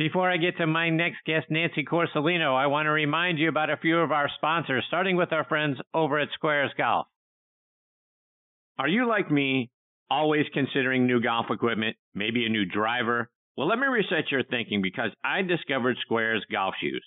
Before 0.00 0.30
I 0.30 0.38
get 0.38 0.56
to 0.56 0.66
my 0.66 0.88
next 0.88 1.18
guest, 1.26 1.50
Nancy 1.50 1.84
Quarcelino, 1.84 2.56
I 2.56 2.68
want 2.68 2.86
to 2.86 2.90
remind 2.90 3.38
you 3.38 3.50
about 3.50 3.68
a 3.68 3.76
few 3.76 3.98
of 3.98 4.12
our 4.12 4.30
sponsors, 4.34 4.82
starting 4.88 5.14
with 5.14 5.30
our 5.30 5.44
friends 5.44 5.76
over 5.92 6.18
at 6.18 6.30
SQAIRZ 6.42 6.70
Golf. 6.78 7.06
Are 8.78 8.88
you 8.88 9.06
like 9.06 9.30
me, 9.30 9.68
always 10.10 10.46
considering 10.54 11.06
new 11.06 11.20
golf 11.20 11.50
equipment, 11.50 11.98
maybe 12.14 12.46
a 12.46 12.48
new 12.48 12.64
driver? 12.64 13.28
Well, 13.58 13.68
let 13.68 13.78
me 13.78 13.88
reset 13.88 14.30
your 14.30 14.42
thinking 14.42 14.80
because 14.80 15.10
I 15.22 15.42
discovered 15.42 15.98
SQAIRZ 16.10 16.44
golf 16.50 16.76
shoes. 16.80 17.04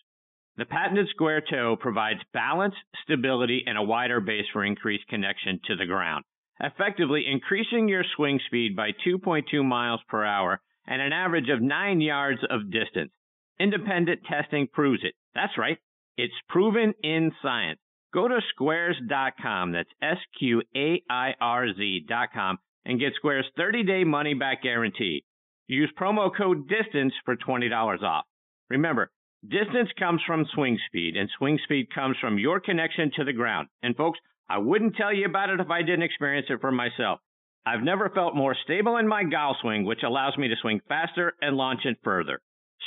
The 0.57 0.65
patented 0.65 1.07
square 1.09 1.41
toe 1.41 1.75
provides 1.75 2.19
balance, 2.31 2.75
stability, 3.05 3.63
and 3.65 3.75
a 3.75 3.81
wider 3.81 4.19
base 4.19 4.45
for 4.53 4.63
increased 4.63 5.07
connection 5.07 5.59
to 5.65 5.75
the 5.75 5.87
ground, 5.87 6.25
effectively 6.59 7.25
increasing 7.27 7.89
your 7.89 8.03
swing 8.15 8.39
speed 8.45 8.75
by 8.75 8.91
2.2 9.03 9.65
miles 9.65 10.01
per 10.07 10.23
hour 10.23 10.61
and 10.87 11.01
an 11.01 11.13
average 11.13 11.49
of 11.49 11.61
nine 11.61 12.01
yards 12.01 12.41
of 12.49 12.71
distance. 12.71 13.11
Independent 13.59 14.21
testing 14.29 14.67
proves 14.71 15.03
it. 15.03 15.13
That's 15.35 15.57
right. 15.57 15.77
It's 16.17 16.33
proven 16.49 16.93
in 17.03 17.31
science. 17.41 17.79
Go 18.13 18.27
to 18.27 18.39
sqairz.com. 18.59 19.71
That's 19.71 19.89
S 20.01 20.17
Q 20.37 20.61
A 20.75 21.01
I 21.09 21.33
R 21.41 21.73
Z.com 21.73 22.57
and 22.85 22.99
get 22.99 23.13
SQAIRZ's 23.23 23.47
30 23.57 23.83
day 23.83 24.03
money 24.03 24.33
back 24.33 24.61
guarantee. 24.61 25.23
Use 25.67 25.91
promo 25.99 26.29
code 26.35 26.67
DISTANCE 26.67 27.13
for 27.25 27.35
$20 27.35 28.03
off. 28.03 28.25
Remember, 28.69 29.09
distance 29.47 29.89
comes 29.97 30.21
from 30.27 30.45
swing 30.53 30.77
speed, 30.87 31.15
and 31.15 31.29
swing 31.37 31.57
speed 31.63 31.87
comes 31.93 32.17
from 32.19 32.37
your 32.37 32.59
connection 32.59 33.11
to 33.15 33.23
the 33.23 33.33
ground. 33.33 33.69
And 33.81 33.95
folks, 33.95 34.19
I 34.49 34.57
wouldn't 34.57 34.95
tell 34.95 35.13
you 35.13 35.25
about 35.25 35.49
it 35.49 35.59
if 35.59 35.69
I 35.69 35.81
didn't 35.81 36.03
experience 36.03 36.47
it 36.49 36.59
for 36.59 36.71
myself. 36.71 37.19
I've 37.65 37.81
never 37.81 38.09
felt 38.09 38.35
more 38.35 38.55
stable 38.65 38.97
in 38.97 39.07
my 39.07 39.23
golf 39.23 39.55
swing, 39.61 39.85
which 39.85 40.03
allows 40.03 40.37
me 40.37 40.49
to 40.49 40.55
swing 40.61 40.81
faster 40.89 41.33
and 41.41 41.55
launch 41.55 41.85
it 41.85 41.97
further. 42.03 42.41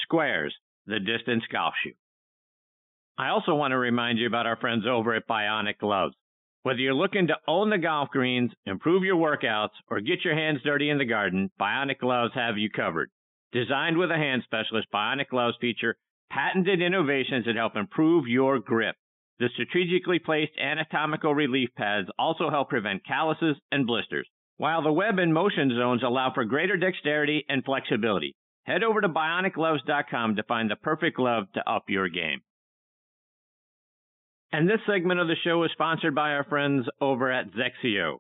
SQAIRZ, 0.05 0.51
the 0.87 1.01
distance 1.01 1.45
golf 1.51 1.73
shoe. 1.83 1.95
I 3.17 3.29
also 3.29 3.55
want 3.55 3.73
to 3.73 3.79
remind 3.79 4.19
you 4.19 4.27
about 4.27 4.47
our 4.47 4.57
friends 4.57 4.85
over 4.87 5.15
at 5.15 5.27
Bionic 5.27 5.79
Gloves. 5.79 6.15
Whether 6.63 6.81
you're 6.81 6.93
looking 6.93 7.29
to 7.29 7.39
own 7.49 7.71
the 7.71 7.79
golf 7.79 8.11
greens, 8.11 8.53
improve 8.67 9.03
your 9.03 9.17
workouts, 9.17 9.71
or 9.89 10.01
get 10.01 10.25
your 10.25 10.35
hands 10.35 10.61
dirty 10.63 10.91
in 10.91 10.99
the 10.99 11.07
garden, 11.07 11.51
Bionic 11.59 11.99
Gloves 12.01 12.35
have 12.35 12.59
you 12.59 12.69
covered. 12.69 13.09
Designed 13.53 13.97
with 13.97 14.11
a 14.11 14.17
hand 14.17 14.43
specialist, 14.45 14.89
Bionic 14.93 15.29
Gloves 15.31 15.57
feature 15.59 15.97
patented 16.31 16.83
innovations 16.83 17.47
that 17.47 17.57
help 17.57 17.77
improve 17.77 18.29
your 18.29 18.59
grip. 18.59 18.97
The 19.39 19.49
strategically 19.55 20.19
placed 20.19 20.53
anatomical 20.59 21.35
relief 21.35 21.71
pads 21.77 22.09
also 22.19 22.51
help 22.51 22.69
prevent 22.69 23.07
calluses 23.07 23.57
and 23.73 23.87
blisters 23.87 24.29
while 24.57 24.83
the 24.83 24.93
web 24.93 25.19
and 25.19 25.33
motion 25.33 25.71
zones 25.77 26.03
allow 26.03 26.33
for 26.33 26.45
greater 26.45 26.77
dexterity 26.77 27.45
and 27.49 27.65
flexibility. 27.65 28.35
Head 28.65 28.83
over 28.83 29.01
to 29.01 29.09
bionicgloves.com 29.09 30.37
to 30.37 30.43
find 30.45 30.71
the 30.71 30.77
perfect 30.77 31.17
glove 31.17 31.45
to 31.55 31.71
up 31.71 31.85
your 31.89 32.09
game. 32.09 32.41
And 34.53 34.69
this 34.69 34.81
segment 34.87 35.21
of 35.21 35.29
the 35.29 35.37
show 35.45 35.63
is 35.65 35.71
sponsored 35.73 36.15
by 36.15 36.31
our 36.31 36.45
friends 36.45 36.87
over 37.01 37.31
at 37.31 37.53
XXIO. 37.53 38.19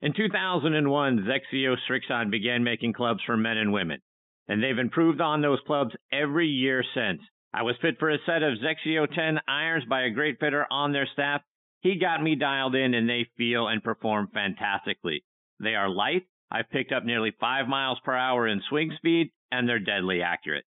In 0.00 0.12
2001, 0.14 1.26
XXIO 1.26 1.76
Srixon 1.88 2.30
began 2.30 2.64
making 2.64 2.92
clubs 2.92 3.20
for 3.24 3.36
men 3.36 3.56
and 3.56 3.72
women, 3.72 4.00
and 4.48 4.62
they've 4.62 4.78
improved 4.78 5.20
on 5.20 5.40
those 5.40 5.60
clubs 5.66 5.94
every 6.12 6.48
year 6.48 6.84
since. 6.94 7.20
I 7.54 7.62
was 7.62 7.76
fit 7.82 7.98
for 7.98 8.10
a 8.10 8.18
set 8.24 8.42
of 8.42 8.58
XXIO 8.58 9.14
10 9.14 9.40
irons 9.46 9.84
by 9.84 10.02
a 10.02 10.10
great 10.10 10.38
fitter 10.40 10.66
on 10.70 10.92
their 10.92 11.06
staff. 11.12 11.42
He 11.80 11.98
got 11.98 12.22
me 12.22 12.34
dialed 12.34 12.74
in 12.74 12.94
and 12.94 13.08
they 13.08 13.26
feel 13.36 13.68
and 13.68 13.82
perform 13.82 14.28
fantastically. 14.32 15.22
They 15.62 15.76
are 15.76 15.88
light. 15.88 16.24
I've 16.50 16.68
picked 16.70 16.92
up 16.92 17.04
nearly 17.04 17.32
five 17.40 17.68
miles 17.68 17.98
per 18.04 18.14
hour 18.14 18.48
in 18.48 18.60
swing 18.68 18.92
speed, 18.96 19.30
and 19.52 19.68
they're 19.68 19.78
deadly 19.78 20.20
accurate. 20.20 20.64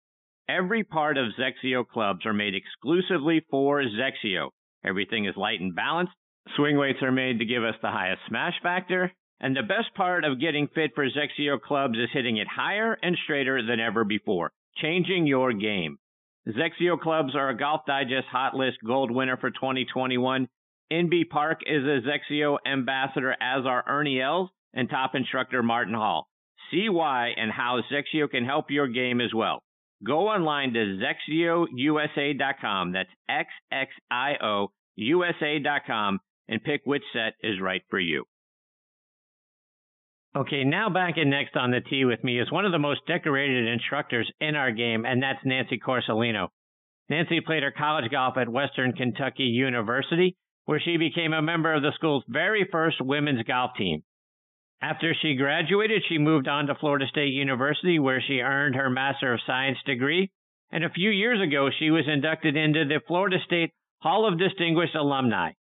Every 0.48 0.84
part 0.84 1.18
of 1.18 1.34
XXIO 1.38 1.88
clubs 1.88 2.26
are 2.26 2.34
made 2.34 2.56
exclusively 2.56 3.46
for 3.52 3.84
XXIO. 3.84 4.50
Everything 4.86 5.26
is 5.26 5.36
light 5.36 5.60
and 5.60 5.76
balanced. 5.76 6.14
Swing 6.56 6.78
weights 6.78 7.02
are 7.02 7.12
made 7.12 7.40
to 7.40 7.46
give 7.46 7.64
us 7.64 7.76
the 7.82 7.92
highest 7.92 8.22
smash 8.28 8.54
factor. 8.64 9.12
And 9.42 9.56
the 9.56 9.64
best 9.64 9.94
part 9.96 10.24
of 10.24 10.40
getting 10.40 10.70
fit 10.74 10.92
for 10.96 11.06
XXIO 11.06 11.62
clubs 11.62 11.98
is 11.98 12.10
hitting 12.14 12.38
it 12.38 12.48
higher 12.48 12.98
and 13.04 13.18
straighter 13.26 13.62
than 13.62 13.82
ever 13.82 14.06
before, 14.06 14.52
changing 14.78 15.28
your 15.28 15.52
game. 15.52 15.98
XXIO 16.48 17.02
clubs 17.02 17.36
are 17.36 17.50
a 17.50 17.58
Golf 17.58 17.82
Digest 17.86 18.28
Hot 18.32 18.56
List 18.56 18.78
Gold 18.86 19.12
winner 19.12 19.36
for 19.36 19.50
2021. 19.52 20.48
Inbee 20.94 21.28
Park 21.30 21.62
is 21.66 21.84
a 21.84 22.00
XXIO 22.08 22.60
ambassador, 22.66 23.36
as 23.42 23.66
are 23.66 23.84
Ernie 23.88 24.22
Els 24.22 24.52
and 24.76 24.90
top 24.90 25.16
instructor 25.16 25.64
Martin 25.64 25.96
Hall. 25.96 26.28
See 26.72 26.90
why 26.90 27.34
and 27.36 27.52
how 27.52 27.80
XXIO 27.92 28.30
can 28.30 28.46
help 28.46 28.70
your 28.70 28.88
game 28.88 29.22
as 29.22 29.34
well. 29.34 29.64
Go 30.06 30.28
online 30.28 30.74
to 30.74 31.00
XXIOUSA.com. 31.30 32.92
That's 32.92 33.10
X-X-I-O 33.30 34.68
USA.com 34.98 36.20
and 36.48 36.64
pick 36.64 36.82
which 36.86 37.04
set 37.14 37.34
is 37.42 37.60
right 37.62 37.82
for 37.90 38.00
you. 38.00 38.26
Okay, 40.36 40.66
now 40.66 40.90
back 40.90 41.14
in 41.18 41.30
next 41.30 41.56
on 41.56 41.72
the 41.72 41.80
tee 41.80 42.04
with 42.04 42.22
me 42.24 42.40
is 42.40 42.52
one 42.52 42.66
of 42.66 42.74
the 42.74 42.80
most 42.80 43.00
decorated 43.08 43.68
instructors 43.68 44.30
in 44.42 44.56
our 44.56 44.72
game, 44.72 45.06
and 45.06 45.24
that's 45.24 45.40
Nancy 45.46 45.80
Quarcelino. 45.80 46.50
Nancy 47.10 47.40
played 47.40 47.64
her 47.64 47.72
college 47.72 48.12
golf 48.12 48.36
at 48.38 48.50
Western 48.50 48.92
Kentucky 48.92 49.44
University, 49.44 50.36
where 50.66 50.82
she 50.84 50.98
became 50.98 51.32
a 51.32 51.42
member 51.42 51.74
of 51.74 51.84
the 51.84 51.94
school's 51.96 52.26
very 52.28 52.68
first 52.70 53.00
women's 53.00 53.44
golf 53.44 53.72
team. 53.78 54.04
After 54.82 55.14
she 55.14 55.36
graduated, 55.36 56.04
she 56.08 56.18
moved 56.18 56.48
on 56.48 56.68
to 56.68 56.76
Florida 56.76 57.08
State 57.08 57.34
University, 57.34 57.98
where 57.98 58.22
she 58.22 58.42
earned 58.42 58.76
her 58.76 58.90
Master 58.90 59.34
of 59.34 59.42
Science 59.46 59.78
degree. 59.86 60.30
And 60.72 60.84
a 60.84 60.90
few 60.90 61.10
years 61.10 61.42
ago, 61.42 61.70
she 61.70 61.92
was 61.92 62.08
inducted 62.08 62.58
into 62.58 62.86
the 62.86 63.00
Florida 63.08 63.38
State 63.46 63.72
Hall 64.02 64.28
of 64.28 64.38
Distinguished 64.38 64.96
Alumni. 64.96 65.52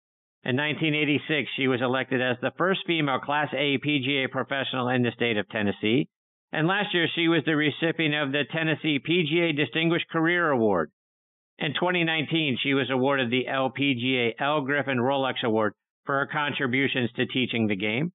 In 0.43 0.57
1986, 0.57 1.49
she 1.57 1.69
was 1.69 1.81
elected 1.81 2.21
as 2.21 2.37
the 2.41 2.53
first 2.59 2.81
female 2.87 3.19
Class 3.19 3.49
A 3.55 3.79
PGA 3.79 4.31
professional 4.31 4.89
in 4.89 5.03
the 5.03 5.13
state 5.13 5.39
of 5.39 5.49
Tennessee. 5.49 6.09
And 6.53 6.67
last 6.67 6.93
year, 6.93 7.09
she 7.15 7.29
was 7.29 7.43
the 7.45 7.57
recipient 7.57 8.15
of 8.15 8.33
the 8.33 8.45
Tennessee 8.53 8.99
PGA 8.99 9.57
Distinguished 9.57 10.09
Career 10.11 10.51
Award. 10.51 10.91
In 11.59 11.73
2019, 11.73 12.59
she 12.63 12.75
was 12.75 12.91
awarded 12.91 13.31
the 13.31 13.47
LPGA 13.49 14.35
Ellen 14.39 14.65
Griffin 14.65 14.99
Rolex 14.99 15.43
Award 15.43 15.73
for 16.05 16.19
her 16.19 16.27
contributions 16.27 17.11
to 17.13 17.27
teaching 17.27 17.67
the 17.67 17.77
game. 17.77 18.13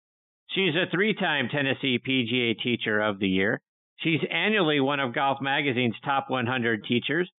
She's 0.52 0.76
a 0.76 0.90
three 0.90 1.14
time 1.14 1.48
Tennessee 1.50 2.00
PGA 2.00 2.60
Teacher 2.60 3.00
of 3.00 3.20
the 3.20 3.28
Year. 3.28 3.62
She's 4.00 4.22
annually 4.32 4.80
one 4.80 5.00
of 5.00 5.14
Golf 5.14 5.40
Magazine's 5.42 6.00
top 6.04 6.30
100 6.30 6.86
teachers. 6.86 7.30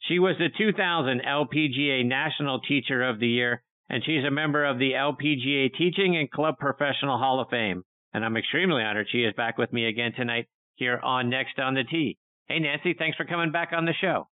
She 0.00 0.18
was 0.18 0.36
the 0.38 0.48
2000 0.56 1.22
LPGA 1.22 2.04
National 2.04 2.60
Teacher 2.60 3.02
of 3.02 3.20
the 3.20 3.28
Year, 3.28 3.62
and 3.88 4.04
she's 4.04 4.24
a 4.24 4.30
member 4.30 4.64
of 4.64 4.78
the 4.78 4.92
LPGA 4.92 5.74
Teaching 5.76 6.16
and 6.16 6.30
Club 6.30 6.58
Professional 6.58 7.18
Hall 7.18 7.40
of 7.40 7.48
Fame. 7.48 7.84
And 8.12 8.24
I'm 8.24 8.36
extremely 8.36 8.82
honored 8.82 9.08
she 9.10 9.24
is 9.24 9.34
back 9.34 9.58
with 9.58 9.72
me 9.72 9.86
again 9.86 10.12
tonight 10.14 10.46
here 10.76 10.98
on 11.02 11.30
Next 11.30 11.58
on 11.58 11.74
the 11.74 11.84
Tee. 11.84 12.18
Hey, 12.48 12.58
Nancy, 12.58 12.94
thanks 12.98 13.16
for 13.16 13.24
coming 13.24 13.52
back 13.52 13.70
on 13.72 13.84
the 13.84 13.94
show. 14.00 14.28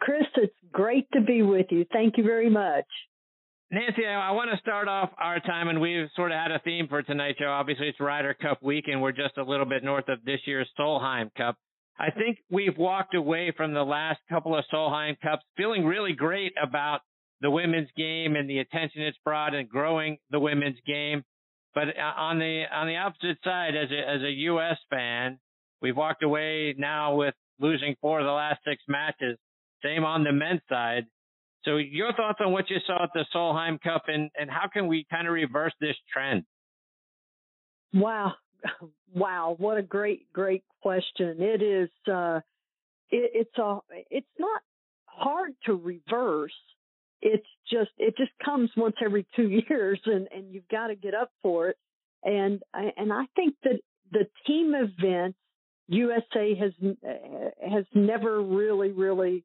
Chris, 0.00 0.24
it's 0.36 0.54
great 0.72 1.06
to 1.12 1.20
be 1.20 1.42
with 1.42 1.66
you. 1.70 1.84
Thank 1.92 2.18
you 2.18 2.24
very 2.24 2.50
much. 2.50 2.86
Nancy, 3.74 4.06
I 4.06 4.30
want 4.30 4.52
to 4.52 4.60
start 4.60 4.86
off 4.86 5.10
our 5.18 5.40
time, 5.40 5.66
and 5.66 5.80
we've 5.80 6.06
sort 6.14 6.30
of 6.30 6.38
had 6.38 6.52
a 6.52 6.60
theme 6.60 6.86
for 6.86 7.02
tonight's 7.02 7.40
show. 7.40 7.46
Obviously, 7.46 7.88
it's 7.88 7.98
Ryder 7.98 8.32
Cup 8.34 8.62
week, 8.62 8.84
and 8.86 9.02
we're 9.02 9.10
just 9.10 9.36
a 9.36 9.42
little 9.42 9.66
bit 9.66 9.82
north 9.82 10.08
of 10.08 10.24
this 10.24 10.38
year's 10.46 10.68
Solheim 10.78 11.34
Cup. 11.34 11.56
I 11.98 12.12
think 12.12 12.38
we've 12.48 12.78
walked 12.78 13.16
away 13.16 13.52
from 13.56 13.74
the 13.74 13.82
last 13.82 14.20
couple 14.28 14.56
of 14.56 14.64
Solheim 14.72 15.16
Cups 15.20 15.42
feeling 15.56 15.84
really 15.84 16.12
great 16.12 16.52
about 16.62 17.00
the 17.40 17.50
women's 17.50 17.88
game 17.96 18.36
and 18.36 18.48
the 18.48 18.60
attention 18.60 19.02
it's 19.02 19.18
brought 19.24 19.56
and 19.56 19.68
growing 19.68 20.18
the 20.30 20.38
women's 20.38 20.78
game. 20.86 21.24
But 21.74 21.88
uh, 21.98 22.12
on 22.16 22.38
the 22.38 22.62
on 22.72 22.86
the 22.86 22.96
opposite 22.96 23.38
side, 23.42 23.74
as 23.74 23.90
a 23.90 24.08
as 24.08 24.22
a 24.22 24.30
U.S. 24.30 24.78
fan, 24.88 25.40
we've 25.82 25.96
walked 25.96 26.22
away 26.22 26.76
now 26.78 27.16
with 27.16 27.34
losing 27.58 27.96
four 28.00 28.20
of 28.20 28.24
the 28.24 28.30
last 28.30 28.60
six 28.64 28.84
matches. 28.86 29.36
Same 29.82 30.04
on 30.04 30.22
the 30.22 30.30
men's 30.30 30.60
side. 30.68 31.06
So 31.64 31.76
your 31.76 32.12
thoughts 32.12 32.40
on 32.44 32.52
what 32.52 32.68
you 32.70 32.76
saw 32.86 33.04
at 33.04 33.10
the 33.14 33.24
Solheim 33.34 33.80
Cup 33.80 34.04
and, 34.08 34.30
and 34.38 34.50
how 34.50 34.68
can 34.72 34.86
we 34.86 35.06
kind 35.10 35.26
of 35.26 35.32
reverse 35.32 35.72
this 35.80 35.96
trend? 36.12 36.44
Wow. 37.92 38.34
Wow. 39.14 39.54
What 39.58 39.78
a 39.78 39.82
great, 39.82 40.32
great 40.32 40.64
question. 40.82 41.36
It 41.38 41.62
is, 41.62 41.88
uh, 42.12 42.40
it, 43.10 43.30
it's 43.32 43.58
a 43.58 43.78
it's 44.10 44.26
not 44.40 44.60
hard 45.06 45.52
to 45.66 45.74
reverse. 45.74 46.52
It's 47.22 47.46
just 47.70 47.90
it 47.96 48.16
just 48.16 48.32
comes 48.44 48.70
once 48.76 48.96
every 49.04 49.24
two 49.36 49.48
years, 49.68 50.00
and 50.04 50.28
and 50.34 50.52
you've 50.52 50.68
got 50.68 50.88
to 50.88 50.96
get 50.96 51.14
up 51.14 51.30
for 51.42 51.68
it. 51.68 51.76
And 52.24 52.62
I, 52.72 52.92
and 52.96 53.12
I 53.12 53.26
think 53.36 53.54
that 53.62 53.80
the 54.10 54.26
team 54.46 54.74
event 54.74 55.36
USA 55.88 56.54
has 56.56 56.72
has 57.62 57.84
never 57.94 58.42
really 58.42 58.90
really 58.90 59.44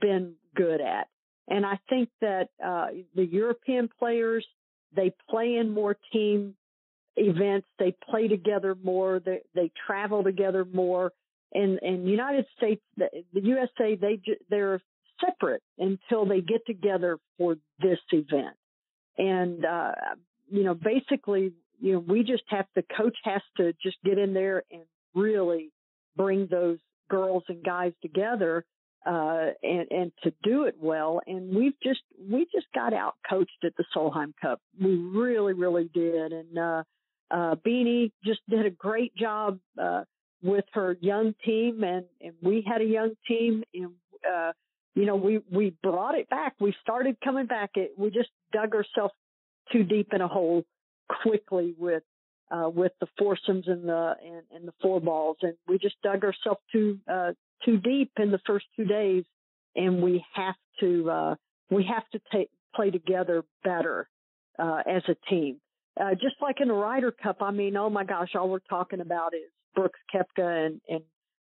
been 0.00 0.34
good 0.56 0.80
at. 0.80 1.08
And 1.50 1.66
I 1.66 1.78
think 1.88 2.08
that 2.20 2.48
uh, 2.64 2.86
the 3.14 3.26
European 3.26 3.90
players 3.98 4.46
they 4.94 5.12
play 5.28 5.56
in 5.56 5.72
more 5.72 5.96
team 6.12 6.54
events, 7.16 7.66
they 7.78 7.94
play 8.08 8.28
together 8.28 8.76
more, 8.82 9.20
they 9.20 9.40
they 9.54 9.70
travel 9.86 10.22
together 10.22 10.64
more. 10.64 11.12
And 11.52 11.80
and 11.82 12.08
United 12.08 12.46
States, 12.56 12.80
the, 12.96 13.08
the 13.32 13.42
USA, 13.42 13.96
they 13.96 14.20
they're 14.48 14.80
separate 15.20 15.62
until 15.78 16.24
they 16.24 16.40
get 16.40 16.64
together 16.66 17.18
for 17.36 17.56
this 17.80 17.98
event. 18.12 18.56
And 19.18 19.64
uh, 19.64 19.92
you 20.48 20.62
know, 20.62 20.74
basically, 20.74 21.52
you 21.80 21.94
know, 21.94 21.98
we 21.98 22.22
just 22.22 22.44
have 22.46 22.66
the 22.76 22.84
coach 22.96 23.16
has 23.24 23.42
to 23.56 23.72
just 23.82 23.96
get 24.04 24.18
in 24.18 24.34
there 24.34 24.62
and 24.70 24.82
really 25.14 25.72
bring 26.16 26.46
those 26.48 26.78
girls 27.08 27.42
and 27.48 27.64
guys 27.64 27.92
together 28.02 28.64
uh, 29.06 29.46
and 29.62 29.86
and 29.90 30.12
to 30.22 30.32
do 30.42 30.64
it 30.64 30.76
well. 30.78 31.20
And 31.26 31.54
we've 31.54 31.78
just 31.82 32.00
we 32.30 32.46
just 32.52 32.66
got 32.74 32.92
out 32.92 33.14
coached 33.28 33.64
at 33.64 33.72
the 33.76 33.84
Solheim 33.94 34.32
Cup. 34.40 34.60
We 34.80 34.96
really 34.96 35.54
really 35.54 35.90
did. 35.92 36.32
And 36.32 36.58
uh, 36.58 36.82
uh, 37.30 37.54
Beanie 37.56 38.12
just 38.24 38.40
did 38.48 38.66
a 38.66 38.70
great 38.70 39.14
job 39.16 39.58
uh, 39.80 40.04
with 40.42 40.64
her 40.72 40.96
young 41.00 41.34
team, 41.44 41.82
and 41.84 42.04
and 42.20 42.34
we 42.42 42.64
had 42.66 42.80
a 42.80 42.84
young 42.84 43.12
team, 43.26 43.62
and 43.72 43.92
uh, 44.30 44.52
you 44.94 45.06
know 45.06 45.16
we 45.16 45.40
we 45.50 45.74
brought 45.82 46.14
it 46.16 46.28
back. 46.28 46.54
We 46.60 46.74
started 46.82 47.16
coming 47.24 47.46
back. 47.46 47.70
It 47.74 47.92
we 47.96 48.10
just 48.10 48.30
dug 48.52 48.74
ourselves 48.74 49.14
too 49.72 49.84
deep 49.84 50.12
in 50.12 50.20
a 50.20 50.28
hole 50.28 50.64
quickly 51.22 51.74
with 51.78 52.02
uh, 52.50 52.68
with 52.68 52.92
the 53.00 53.06
foursomes 53.18 53.66
and 53.68 53.88
the 53.88 54.16
and, 54.22 54.42
and 54.54 54.68
the 54.68 54.74
four 54.82 55.00
balls, 55.00 55.38
and 55.42 55.54
we 55.66 55.78
just 55.78 55.96
dug 56.02 56.24
ourselves 56.24 56.60
too 56.72 56.98
uh, 57.10 57.32
too 57.64 57.78
deep 57.78 58.12
in 58.18 58.30
the 58.30 58.40
first 58.46 58.66
two 58.76 58.84
days, 58.84 59.24
and 59.76 60.02
we 60.02 60.24
have 60.34 60.54
to 60.80 61.10
uh, 61.10 61.34
we 61.70 61.84
have 61.84 62.08
to 62.10 62.20
take 62.32 62.50
play 62.74 62.90
together 62.90 63.44
better 63.64 64.08
uh, 64.58 64.82
as 64.88 65.02
a 65.08 65.16
team. 65.28 65.60
Uh, 66.00 66.12
just 66.12 66.36
like 66.40 66.60
in 66.60 66.68
the 66.68 66.74
Ryder 66.74 67.12
Cup, 67.12 67.38
I 67.40 67.50
mean, 67.50 67.76
oh 67.76 67.90
my 67.90 68.04
gosh, 68.04 68.30
all 68.34 68.48
we're 68.48 68.60
talking 68.60 69.00
about 69.00 69.34
is 69.34 69.50
Brooks 69.74 69.98
Koepka 70.14 70.66
and 70.66 70.80
and 70.88 71.02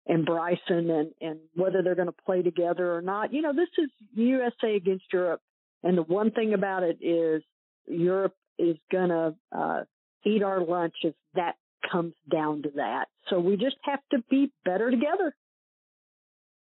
and 0.07 0.25
Bryson 0.25 0.89
and 0.89 1.11
and 1.21 1.39
whether 1.55 1.81
they're 1.81 1.95
going 1.95 2.07
to 2.07 2.23
play 2.25 2.41
together 2.41 2.95
or 2.95 3.01
not. 3.01 3.33
You 3.33 3.41
know, 3.41 3.53
this 3.53 3.69
is 3.77 3.89
USA 4.13 4.75
against 4.75 5.05
Europe, 5.11 5.41
and 5.83 5.97
the 5.97 6.03
one 6.03 6.31
thing 6.31 6.53
about 6.53 6.83
it 6.83 6.97
is 7.01 7.43
Europe 7.87 8.35
is 8.57 8.77
going 8.91 9.09
to 9.09 9.35
uh, 9.51 9.83
eat 10.25 10.43
our 10.43 10.63
lunch 10.63 10.93
if 11.03 11.13
that 11.35 11.55
comes 11.91 12.13
down 12.31 12.63
to 12.63 12.69
that. 12.75 13.07
So 13.29 13.39
we 13.39 13.57
just 13.57 13.77
have 13.83 13.99
to 14.11 14.23
be 14.29 14.51
better 14.63 14.89
together. 14.89 15.35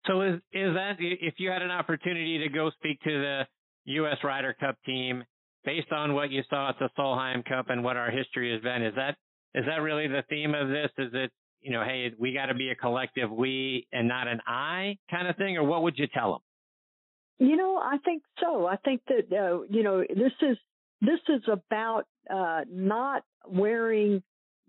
So 0.08 0.22
is 0.22 0.36
is 0.54 0.74
that 0.74 0.96
if 1.00 1.36
you 1.38 1.50
had 1.50 1.62
an 1.62 1.72
opportunity 1.72 2.40
to 2.40 2.50
go 2.50 2.72
speak 2.72 3.00
to 3.02 3.10
the 3.12 3.42
U.S. 3.86 4.18
Ryder 4.24 4.56
Cup 4.60 4.78
team 4.86 5.24
based 5.66 5.92
on 5.92 6.14
what 6.14 6.32
you 6.32 6.44
saw 6.50 6.70
at 6.70 6.80
the 6.80 6.90
Solheim 6.98 7.44
Cup 7.46 7.70
and 7.70 7.84
what 7.84 7.98
our 7.98 8.10
history 8.10 8.54
has 8.54 8.62
been, 8.62 8.84
is 8.84 8.96
that 8.96 9.16
is 9.54 9.66
that 9.66 9.82
really 9.82 10.08
the 10.08 10.24
theme 10.30 10.54
of 10.54 10.70
this? 10.70 10.92
Is 10.98 11.12
it 11.14 11.32
you 11.62 11.72
know, 11.72 11.84
hey, 11.84 12.12
we 12.18 12.34
got 12.34 12.46
to 12.46 12.54
be 12.54 12.70
a 12.70 12.76
collective 12.76 13.32
we 13.32 13.88
and 13.92 14.08
not 14.08 14.28
an 14.28 14.40
I 14.48 14.98
kind 15.12 15.28
of 15.28 15.36
thing, 15.36 15.58
or 15.58 15.64
what 15.64 15.84
would 15.84 15.98
you 15.98 16.08
tell 16.14 16.32
them? 16.32 17.48
You 17.50 17.58
know, 17.58 17.78
I 17.78 17.98
think 18.04 18.24
so. 18.40 18.66
I 18.66 18.78
think 18.78 19.02
that 19.08 19.36
uh, 19.36 19.62
you 19.70 19.84
know 19.84 20.02
this 20.02 20.32
is 20.42 20.58
this 21.02 21.20
is 21.30 21.44
about 21.52 22.06
uh, 22.34 22.62
not 22.72 23.24
wearing 23.48 24.24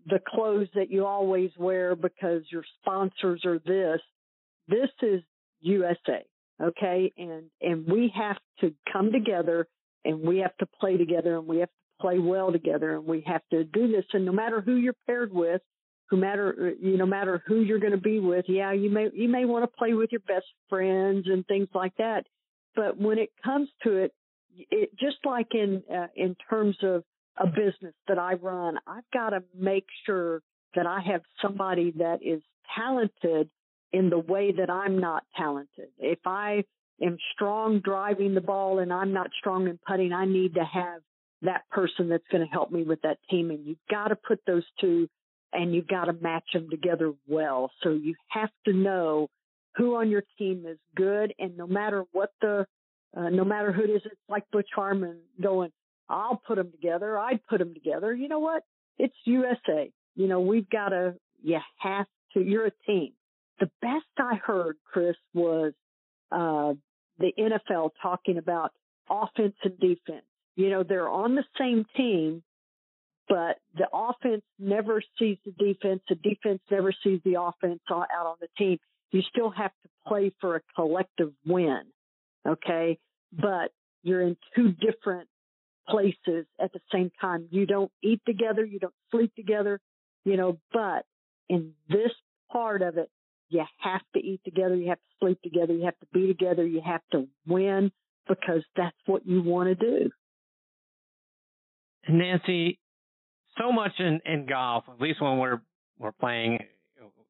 the 0.07 0.21
clothes 0.27 0.69
that 0.75 0.91
you 0.91 1.07
always 1.07 1.51
wear 1.59 1.95
because 1.95 2.43
your 2.51 2.65
sponsors 2.81 3.45
are 3.45 3.59
this. 3.59 4.01
This 4.69 4.91
is 5.03 5.23
USA, 5.61 6.25
okay? 6.63 7.13
And 7.17 7.45
and 7.61 7.87
we 7.87 8.13
have 8.15 8.37
to 8.61 8.75
come 8.93 9.11
together 9.13 9.67
and 10.05 10.21
we 10.21 10.39
have 10.39 10.57
to 10.59 10.67
play 10.81 10.97
together 10.97 11.37
and 11.37 11.47
we 11.47 11.59
have 11.59 11.69
to 11.69 12.03
play 12.03 12.19
well 12.19 12.53
together 12.53 12.95
and 12.95 13.07
we 13.07 13.23
have 13.27 13.43
to 13.51 13.65
do 13.65 13.89
this. 13.89 14.05
And 14.13 14.25
no 14.25 14.33
matter 14.33 14.61
who 14.61 14.77
you're 14.77 14.95
paired 15.07 15.33
with, 15.33 15.63
who 16.11 16.17
matter 16.17 16.75
you 16.81 16.97
no 16.97 17.07
matter 17.07 17.43
who 17.47 17.61
you're 17.61 17.81
going 17.81 17.93
to 17.93 17.99
be 17.99 18.21
with, 18.21 18.47
yeah, 18.49 18.73
you 18.73 18.91
may 18.91 19.09
you 19.13 19.29
may 19.29 19.45
want 19.45 19.65
to 19.65 19.77
play 19.77 19.95
with 19.95 20.13
your 20.13 20.21
best 20.21 20.47
friends 20.69 21.27
and 21.27 21.47
things 21.47 21.69
like 21.75 21.97
that. 21.99 22.27
But 22.75 22.99
when 22.99 23.19
it 23.19 23.31
comes 23.45 23.69
to 23.85 23.97
it, 23.97 24.13
it 24.71 24.91
just 24.99 25.19
like 25.25 25.49
in 25.53 25.83
uh, 25.93 26.07
in 26.15 26.37
terms 26.49 26.77
of 26.83 27.05
a 27.37 27.47
business 27.47 27.95
that 28.09 28.19
I 28.19 28.35
run, 28.35 28.79
I've 28.87 29.11
got 29.13 29.31
to 29.31 29.43
make 29.57 29.87
sure 30.07 30.43
that 30.75 30.87
I 30.87 31.01
have 31.01 31.23
somebody 31.41 31.93
that 31.99 32.19
is 32.23 32.43
talented 32.77 33.51
in 33.93 34.11
the 34.11 34.19
way 34.19 34.53
that 34.53 34.71
I'm 34.71 34.99
not 34.99 35.25
talented. 35.37 35.89
If 35.99 36.21
I 36.27 36.65
am 37.03 37.17
strong 37.35 37.81
driving 37.81 38.35
the 38.35 38.41
ball 38.41 38.79
and 38.79 38.93
I'm 38.93 39.13
not 39.13 39.31
strong 39.39 39.69
in 39.69 39.79
putting, 39.87 40.13
I 40.13 40.25
need 40.25 40.55
to 40.55 40.65
have 40.65 41.01
that 41.43 41.63
person 41.71 42.09
that's 42.09 42.27
going 42.31 42.45
to 42.45 42.51
help 42.53 42.71
me 42.71 42.83
with 42.83 43.03
that 43.03 43.19
team. 43.31 43.51
And 43.51 43.65
you've 43.65 43.79
got 43.91 44.09
to 44.09 44.17
put 44.17 44.41
those 44.47 44.65
two 44.81 45.09
and 45.53 45.75
you've 45.75 45.89
got 45.89 46.07
to 46.07 46.13
match 46.13 46.45
them 46.53 46.69
together 46.71 47.13
well. 47.27 47.71
So 47.83 47.91
you 47.91 48.15
have 48.29 48.51
to 48.67 48.73
know 48.73 49.29
who 49.77 49.97
on 49.97 50.11
your 50.11 50.25
team 50.39 50.65
is 50.67 50.79
good. 50.95 51.33
And 51.39 51.57
no 51.57 51.67
matter 51.67 52.05
what 52.13 52.31
the, 52.41 52.67
uh, 53.17 53.29
no 53.31 53.45
matter 53.45 53.73
who 53.73 53.85
it 53.85 53.91
is, 53.91 54.03
it's 54.05 54.21
like 54.29 54.45
Butch 54.53 54.69
Harmon 54.75 55.21
going, 55.41 55.71
I'll 56.09 56.43
put 56.47 56.57
them 56.57 56.71
together. 56.73 57.19
I'd 57.19 57.45
put 57.47 57.59
them 57.59 57.75
together. 57.75 58.15
You 58.15 58.29
know 58.29 58.41
what? 58.41 58.65
It's 58.99 59.15
USA. 59.25 59.91
You 60.17 60.27
know, 60.27 60.41
we've 60.41 60.69
got 60.69 60.91
to, 60.91 61.15
you 61.43 61.59
have 61.79 62.07
to, 62.35 62.41
you're 62.41 62.67
a 62.67 62.73
team. 62.87 63.13
The 63.61 63.71
best 63.83 64.07
I 64.19 64.37
heard, 64.37 64.77
Chris, 64.85 65.17
was, 65.35 65.73
uh, 66.31 66.75
the 67.19 67.33
NFL 67.39 67.91
talking 68.01 68.39
about 68.39 68.73
offense 69.11 69.57
and 69.65 69.79
defense. 69.79 70.25
You 70.57 70.71
know, 70.71 70.83
they're 70.83 71.09
on 71.09 71.35
the 71.35 71.45
same 71.59 71.85
team, 71.97 72.43
but 73.29 73.59
the 73.77 73.89
offense 73.93 74.43
never 74.59 75.03
sees 75.19 75.39
the 75.45 75.53
defense. 75.53 76.01
The 76.09 76.17
defense 76.17 76.61
never 76.71 76.93
sees 77.05 77.21
the 77.25 77.41
offense 77.41 77.81
out 77.91 78.27
on 78.27 78.37
the 78.41 78.49
team. 78.57 78.79
You 79.11 79.23
still 79.23 79.51
have 79.51 79.71
to 79.83 79.89
play 80.07 80.33
for 80.41 80.57
a 80.57 80.61
collective 80.75 81.33
win. 81.47 81.83
Okay. 82.47 82.99
But 83.33 83.73
you're 84.03 84.23
in 84.23 84.37
two 84.55 84.73
different 84.73 85.29
places 85.89 86.47
at 86.59 86.73
the 86.73 86.81
same 86.93 87.11
time. 87.21 87.49
You 87.51 87.67
don't 87.67 87.91
eat 88.03 88.21
together, 88.27 88.65
you 88.65 88.79
don't 88.79 88.95
sleep 89.11 89.35
together, 89.35 89.81
you 90.25 90.37
know, 90.37 90.59
but 90.73 91.05
in 91.49 91.73
this 91.89 92.13
part 92.51 92.83
of 92.83 92.99
it, 92.99 93.11
you 93.49 93.65
have 93.79 94.03
to 94.15 94.21
eat 94.21 94.41
together, 94.45 94.75
you 94.75 94.89
have 94.89 94.99
to 94.99 95.15
sleep 95.21 95.41
together, 95.43 95.73
you 95.73 95.85
have 95.85 95.99
to 96.01 96.07
be 96.13 96.27
together, 96.27 96.67
you 96.67 96.83
have 96.85 97.03
to 97.13 97.27
win 97.47 97.91
because 98.29 98.65
that's 98.77 98.97
what 99.07 99.27
you 99.27 99.43
want 99.43 99.69
to 99.69 99.75
do. 99.75 100.11
Nancy, 102.09 102.79
so 103.59 103.73
much 103.73 103.93
in, 103.99 104.21
in 104.25 104.47
golf, 104.47 104.85
at 104.89 105.01
least 105.01 105.21
when 105.21 105.39
we're 105.39 105.61
we're 105.99 106.13
playing 106.13 106.59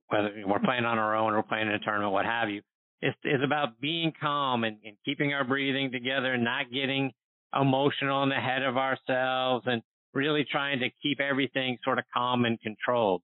whether 0.09 0.31
we're 0.47 0.61
playing 0.61 0.85
on 0.85 0.99
our 0.99 1.17
own 1.17 1.35
or 1.35 1.43
playing 1.43 1.69
in 1.69 1.75
a 1.75 1.79
tournament, 1.81 2.13
what 2.13 2.25
have 2.25 2.49
you, 2.49 2.63
is 3.03 3.15
is 3.25 3.43
about 3.45 3.81
being 3.81 4.13
calm 4.21 4.65
and, 4.65 4.79
and 4.85 4.97
keeping 5.05 5.33
our 5.33 5.45
breathing 5.45 5.91
together, 5.91 6.35
and 6.35 6.45
not 6.45 6.71
getting 6.73 7.13
emotional 7.59 8.23
in 8.23 8.29
the 8.29 8.35
head 8.35 8.63
of 8.63 8.77
ourselves 8.77 9.65
and 9.67 9.83
really 10.13 10.45
trying 10.51 10.81
to 10.81 10.89
keep 11.03 11.21
everything 11.21 11.79
sort 11.85 11.99
of 11.99 12.05
calm 12.13 12.45
and 12.45 12.61
controlled. 12.61 13.23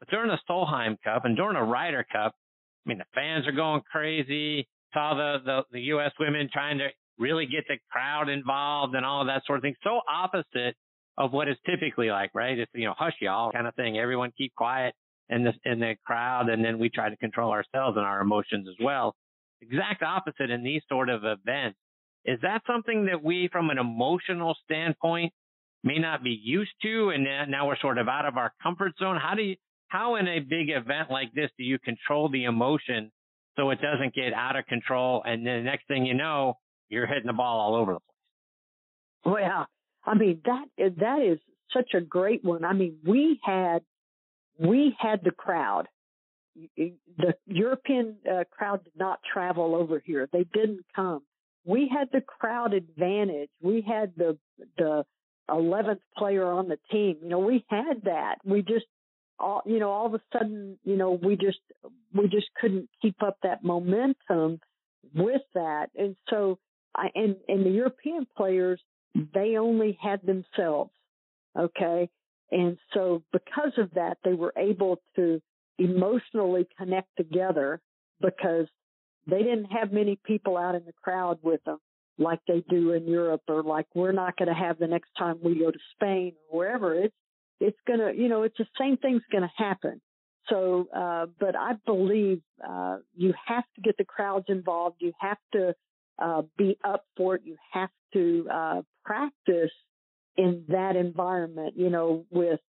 But 0.00 0.08
during 0.10 0.30
the 0.30 0.38
Solheim 0.48 0.96
Cup 1.02 1.24
and 1.24 1.36
during 1.36 1.54
the 1.54 1.62
Ryder 1.62 2.04
Cup, 2.10 2.34
I 2.84 2.88
mean, 2.88 2.98
the 2.98 3.04
fans 3.14 3.46
are 3.46 3.52
going 3.52 3.82
crazy. 3.90 4.68
Saw 4.92 5.14
the, 5.14 5.38
the, 5.44 5.60
the 5.72 5.80
U.S. 5.80 6.12
women 6.20 6.48
trying 6.52 6.78
to 6.78 6.88
really 7.18 7.46
get 7.46 7.64
the 7.68 7.76
crowd 7.90 8.28
involved 8.28 8.94
and 8.94 9.04
all 9.04 9.22
of 9.22 9.26
that 9.26 9.42
sort 9.46 9.58
of 9.58 9.62
thing. 9.62 9.74
So 9.82 10.00
opposite 10.08 10.76
of 11.18 11.32
what 11.32 11.48
is 11.48 11.56
typically 11.66 12.10
like, 12.10 12.30
right? 12.34 12.58
It's, 12.58 12.70
you 12.74 12.84
know, 12.84 12.94
hush 12.96 13.14
y'all 13.20 13.52
kind 13.52 13.66
of 13.66 13.74
thing. 13.74 13.98
Everyone 13.98 14.32
keep 14.36 14.54
quiet 14.54 14.94
in 15.28 15.44
the, 15.44 15.52
in 15.64 15.80
the 15.80 15.94
crowd. 16.04 16.48
And 16.48 16.64
then 16.64 16.78
we 16.78 16.90
try 16.90 17.08
to 17.08 17.16
control 17.16 17.50
ourselves 17.50 17.96
and 17.96 18.04
our 18.06 18.20
emotions 18.20 18.68
as 18.68 18.84
well. 18.84 19.14
Exact 19.62 20.02
opposite 20.02 20.50
in 20.50 20.62
these 20.62 20.82
sort 20.88 21.08
of 21.08 21.22
events. 21.24 21.78
Is 22.26 22.38
that 22.42 22.62
something 22.66 23.06
that 23.06 23.22
we, 23.22 23.48
from 23.50 23.70
an 23.70 23.78
emotional 23.78 24.54
standpoint, 24.64 25.32
may 25.84 25.98
not 25.98 26.22
be 26.22 26.38
used 26.42 26.72
to, 26.82 27.10
and 27.10 27.24
now 27.50 27.68
we're 27.68 27.78
sort 27.78 27.98
of 27.98 28.08
out 28.08 28.26
of 28.26 28.36
our 28.36 28.52
comfort 28.62 28.92
zone? 28.98 29.16
How 29.16 29.34
do 29.34 29.42
you, 29.42 29.56
how 29.88 30.16
in 30.16 30.26
a 30.26 30.40
big 30.40 30.70
event 30.70 31.10
like 31.10 31.32
this 31.32 31.50
do 31.56 31.64
you 31.64 31.78
control 31.78 32.28
the 32.28 32.44
emotion 32.44 33.10
so 33.56 33.70
it 33.70 33.78
doesn't 33.80 34.14
get 34.14 34.32
out 34.34 34.56
of 34.56 34.66
control, 34.66 35.22
and 35.24 35.46
then 35.46 35.58
the 35.58 35.62
next 35.64 35.88
thing 35.88 36.04
you 36.04 36.14
know, 36.14 36.58
you're 36.88 37.06
hitting 37.06 37.26
the 37.26 37.32
ball 37.32 37.60
all 37.60 37.74
over 37.74 37.94
the 37.94 38.00
place? 38.00 39.34
Well, 39.42 39.66
I 40.04 40.14
mean 40.14 40.40
that 40.44 40.66
that 40.98 41.22
is 41.22 41.38
such 41.72 41.94
a 41.94 42.00
great 42.00 42.44
one. 42.44 42.64
I 42.64 42.72
mean, 42.72 42.98
we 43.04 43.40
had 43.42 43.82
we 44.58 44.96
had 44.98 45.20
the 45.24 45.30
crowd. 45.30 45.88
the 46.76 47.34
European 47.46 48.16
uh, 48.30 48.44
crowd 48.50 48.84
did 48.84 48.96
not 48.96 49.20
travel 49.32 49.74
over 49.74 50.02
here. 50.04 50.28
They 50.32 50.44
didn't 50.52 50.84
come. 50.94 51.22
We 51.64 51.90
had 51.92 52.08
the 52.12 52.20
crowd 52.20 52.72
advantage. 52.74 53.50
We 53.60 53.80
had 53.86 54.12
the 54.16 54.38
the 54.78 55.04
11th 55.48 56.00
player 56.16 56.50
on 56.50 56.68
the 56.68 56.78
team. 56.90 57.18
You 57.22 57.28
know, 57.28 57.38
we 57.38 57.64
had 57.68 58.02
that. 58.04 58.36
We 58.44 58.62
just 58.62 58.86
all 59.38 59.62
you 59.66 59.78
know 59.78 59.90
all 59.90 60.06
of 60.06 60.14
a 60.14 60.20
sudden 60.32 60.78
you 60.84 60.96
know 60.96 61.10
we 61.10 61.36
just 61.36 61.58
we 62.14 62.28
just 62.28 62.46
couldn't 62.60 62.88
keep 63.02 63.22
up 63.22 63.38
that 63.42 63.64
momentum 63.64 64.60
with 65.14 65.42
that. 65.54 65.90
And 65.96 66.16
so 66.30 66.58
I 66.94 67.08
and 67.14 67.36
and 67.48 67.64
the 67.64 67.70
European 67.70 68.26
players 68.36 68.80
they 69.34 69.56
only 69.56 69.98
had 70.02 70.20
themselves 70.22 70.90
okay? 71.58 72.08
And 72.50 72.78
so 72.94 73.22
because 73.32 73.72
of 73.78 73.90
that 73.94 74.18
they 74.24 74.34
were 74.34 74.52
able 74.56 75.00
to 75.16 75.40
emotionally 75.78 76.66
connect 76.78 77.08
together 77.16 77.80
because 78.20 78.66
they 79.26 79.38
didn't 79.38 79.66
have 79.66 79.92
many 79.92 80.18
people 80.24 80.56
out 80.56 80.74
in 80.74 80.84
the 80.86 80.92
crowd 80.92 81.38
with 81.42 81.62
them 81.64 81.78
like 82.18 82.40
they 82.46 82.64
do 82.70 82.92
in 82.92 83.06
Europe 83.06 83.42
or 83.48 83.62
like 83.62 83.86
we're 83.94 84.12
not 84.12 84.36
going 84.36 84.48
to 84.48 84.54
have 84.54 84.78
the 84.78 84.86
next 84.86 85.10
time 85.18 85.38
we 85.42 85.58
go 85.58 85.70
to 85.70 85.78
Spain 85.94 86.32
or 86.50 86.58
wherever. 86.58 86.94
It's 86.94 87.14
it's 87.60 87.78
going 87.86 88.00
to 88.00 88.12
you 88.20 88.28
know 88.28 88.42
it's 88.42 88.58
the 88.58 88.66
same 88.78 88.96
thing's 88.96 89.22
going 89.30 89.42
to 89.42 89.50
happen. 89.56 90.00
So 90.48 90.88
uh 90.94 91.26
but 91.38 91.56
I 91.56 91.72
believe 91.84 92.40
uh 92.66 92.98
you 93.16 93.34
have 93.46 93.64
to 93.76 93.80
get 93.82 93.96
the 93.96 94.04
crowds 94.04 94.46
involved. 94.48 94.96
You 95.00 95.12
have 95.18 95.38
to 95.52 95.74
uh 96.18 96.42
be 96.56 96.78
up 96.84 97.04
for 97.16 97.36
it. 97.36 97.42
You 97.44 97.56
have 97.72 97.90
to 98.14 98.48
uh 98.52 98.82
practice 99.04 99.72
in 100.36 100.64
that 100.68 100.96
environment 100.96 101.74
you 101.76 101.90
know 101.90 102.26
with 102.30 102.60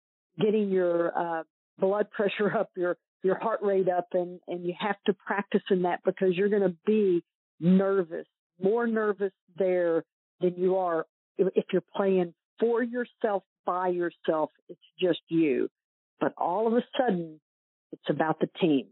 getting 0.41 0.71
your 0.71 1.17
uh 1.19 1.43
blood 1.79 2.11
pressure 2.11 2.57
up, 2.57 2.71
your 2.77 2.97
your 3.23 3.39
heart 3.39 3.61
rate 3.63 3.89
up, 3.89 4.09
and 4.13 4.41
and 4.49 4.65
you 4.65 4.75
have 4.79 4.97
to 5.07 5.13
practice 5.13 5.63
in 5.71 5.83
that 5.83 6.01
because 6.05 6.35
you're 6.35 6.49
going 6.49 6.63
to 6.63 6.77
be 6.87 7.23
nervous, 7.61 8.27
more 8.63 8.87
nervous 8.87 9.33
there 9.59 10.05
than 10.41 10.55
you 10.57 10.77
are 10.77 11.07
if 11.39 11.65
you're 11.73 11.83
playing 11.95 12.33
for 12.59 12.83
yourself 12.83 13.43
by 13.67 13.89
yourself. 13.89 14.51
It's 14.69 14.81
just 15.01 15.21
you, 15.29 15.69
but 16.21 16.33
all 16.39 16.67
of 16.67 16.73
a 16.73 16.85
sudden, 16.99 17.41
it's 17.93 18.09
about 18.09 18.41
the 18.41 18.49
team. 18.61 18.87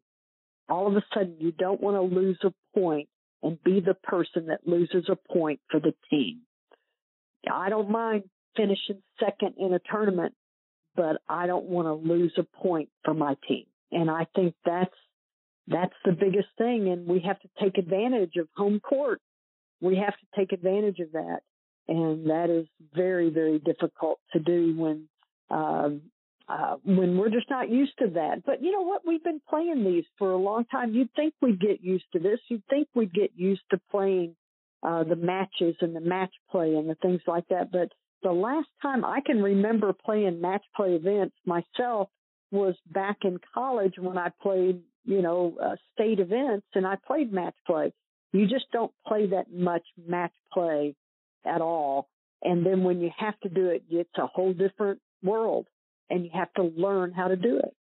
All 0.68 0.86
of 0.86 0.96
a 0.96 1.04
sudden, 1.14 1.36
you 1.38 1.52
don't 1.52 1.80
want 1.80 1.96
to 1.96 2.16
lose 2.16 2.38
a 2.44 2.52
point 2.78 3.08
and 3.42 3.62
be 3.62 3.80
the 3.80 3.94
person 3.94 4.46
that 4.46 4.66
loses 4.66 5.08
a 5.08 5.16
point 5.32 5.60
for 5.70 5.80
the 5.80 5.94
team. 6.10 6.40
I 7.50 7.68
don't 7.68 7.90
mind 7.90 8.24
finishing 8.56 9.02
second 9.20 9.54
in 9.58 9.74
a 9.74 9.80
tournament 9.90 10.34
but 10.96 11.20
I 11.28 11.46
don't 11.46 11.64
want 11.64 11.86
to 11.86 11.94
lose 11.94 12.32
a 12.38 12.44
point 12.44 12.88
for 13.04 13.14
my 13.14 13.36
team. 13.48 13.64
And 13.90 14.10
I 14.10 14.26
think 14.34 14.54
that's 14.64 14.94
that's 15.66 15.94
the 16.04 16.12
biggest 16.12 16.48
thing 16.58 16.88
and 16.88 17.06
we 17.06 17.20
have 17.26 17.40
to 17.40 17.48
take 17.60 17.78
advantage 17.78 18.36
of 18.36 18.48
home 18.54 18.80
court. 18.80 19.20
We 19.80 19.96
have 19.96 20.12
to 20.12 20.26
take 20.36 20.52
advantage 20.52 20.98
of 21.00 21.12
that. 21.12 21.40
And 21.88 22.30
that 22.30 22.50
is 22.50 22.66
very, 22.94 23.30
very 23.30 23.58
difficult 23.58 24.18
to 24.32 24.38
do 24.38 24.74
when 24.76 25.08
um 25.50 26.02
uh, 26.48 26.76
when 26.84 27.16
we're 27.16 27.30
just 27.30 27.48
not 27.48 27.70
used 27.70 27.96
to 27.98 28.08
that. 28.08 28.44
But 28.44 28.62
you 28.62 28.70
know 28.70 28.82
what? 28.82 29.06
We've 29.06 29.24
been 29.24 29.40
playing 29.48 29.84
these 29.84 30.04
for 30.18 30.32
a 30.32 30.36
long 30.36 30.64
time. 30.66 30.92
You'd 30.92 31.12
think 31.14 31.34
we'd 31.40 31.60
get 31.60 31.82
used 31.82 32.04
to 32.12 32.18
this. 32.18 32.38
You'd 32.48 32.66
think 32.68 32.88
we'd 32.94 33.14
get 33.14 33.30
used 33.34 33.62
to 33.70 33.80
playing 33.90 34.36
uh, 34.82 35.04
the 35.04 35.16
matches 35.16 35.76
and 35.80 35.96
the 35.96 36.00
match 36.00 36.32
play 36.50 36.74
and 36.74 36.88
the 36.88 36.96
things 36.96 37.22
like 37.26 37.48
that. 37.48 37.72
But 37.72 37.88
the 38.22 38.32
last 38.32 38.68
time 38.82 39.04
I 39.04 39.20
can 39.24 39.42
remember 39.42 39.92
playing 39.92 40.40
match 40.40 40.64
play 40.76 40.94
events 40.94 41.34
myself 41.46 42.08
was 42.50 42.74
back 42.90 43.18
in 43.24 43.38
college 43.54 43.94
when 43.98 44.18
I 44.18 44.30
played, 44.42 44.82
you 45.04 45.22
know, 45.22 45.56
uh, 45.62 45.76
state 45.94 46.20
events 46.20 46.66
and 46.74 46.86
I 46.86 46.96
played 47.06 47.32
match 47.32 47.54
play. 47.66 47.92
You 48.32 48.46
just 48.46 48.66
don't 48.72 48.92
play 49.06 49.26
that 49.28 49.52
much 49.52 49.84
match 50.06 50.32
play 50.52 50.94
at 51.46 51.60
all. 51.60 52.08
And 52.42 52.64
then 52.64 52.84
when 52.84 53.00
you 53.00 53.10
have 53.18 53.38
to 53.40 53.48
do 53.48 53.68
it, 53.68 53.84
it's 53.90 54.18
a 54.18 54.26
whole 54.26 54.52
different 54.52 55.00
world 55.22 55.66
and 56.10 56.24
you 56.24 56.30
have 56.34 56.52
to 56.54 56.64
learn 56.76 57.12
how 57.12 57.28
to 57.28 57.36
do 57.36 57.58
it. 57.58 57.74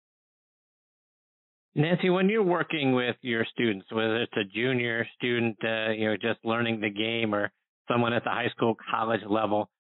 Nancy, 1.74 2.10
when 2.10 2.28
you're 2.28 2.42
working 2.42 2.94
with 2.94 3.16
your 3.22 3.46
students, 3.52 3.86
whether 3.92 4.20
it's 4.22 4.36
a 4.36 4.44
junior 4.44 5.06
student, 5.16 5.56
uh, 5.64 5.90
you 5.90 6.08
know, 6.08 6.16
just 6.16 6.44
learning 6.44 6.80
the 6.80 6.90
game 6.90 7.34
or 7.34 7.50
someone 7.90 8.12
at 8.12 8.24
the 8.24 8.30
high 8.30 8.48
school, 8.54 8.76
college 8.90 9.20
level, 9.28 9.70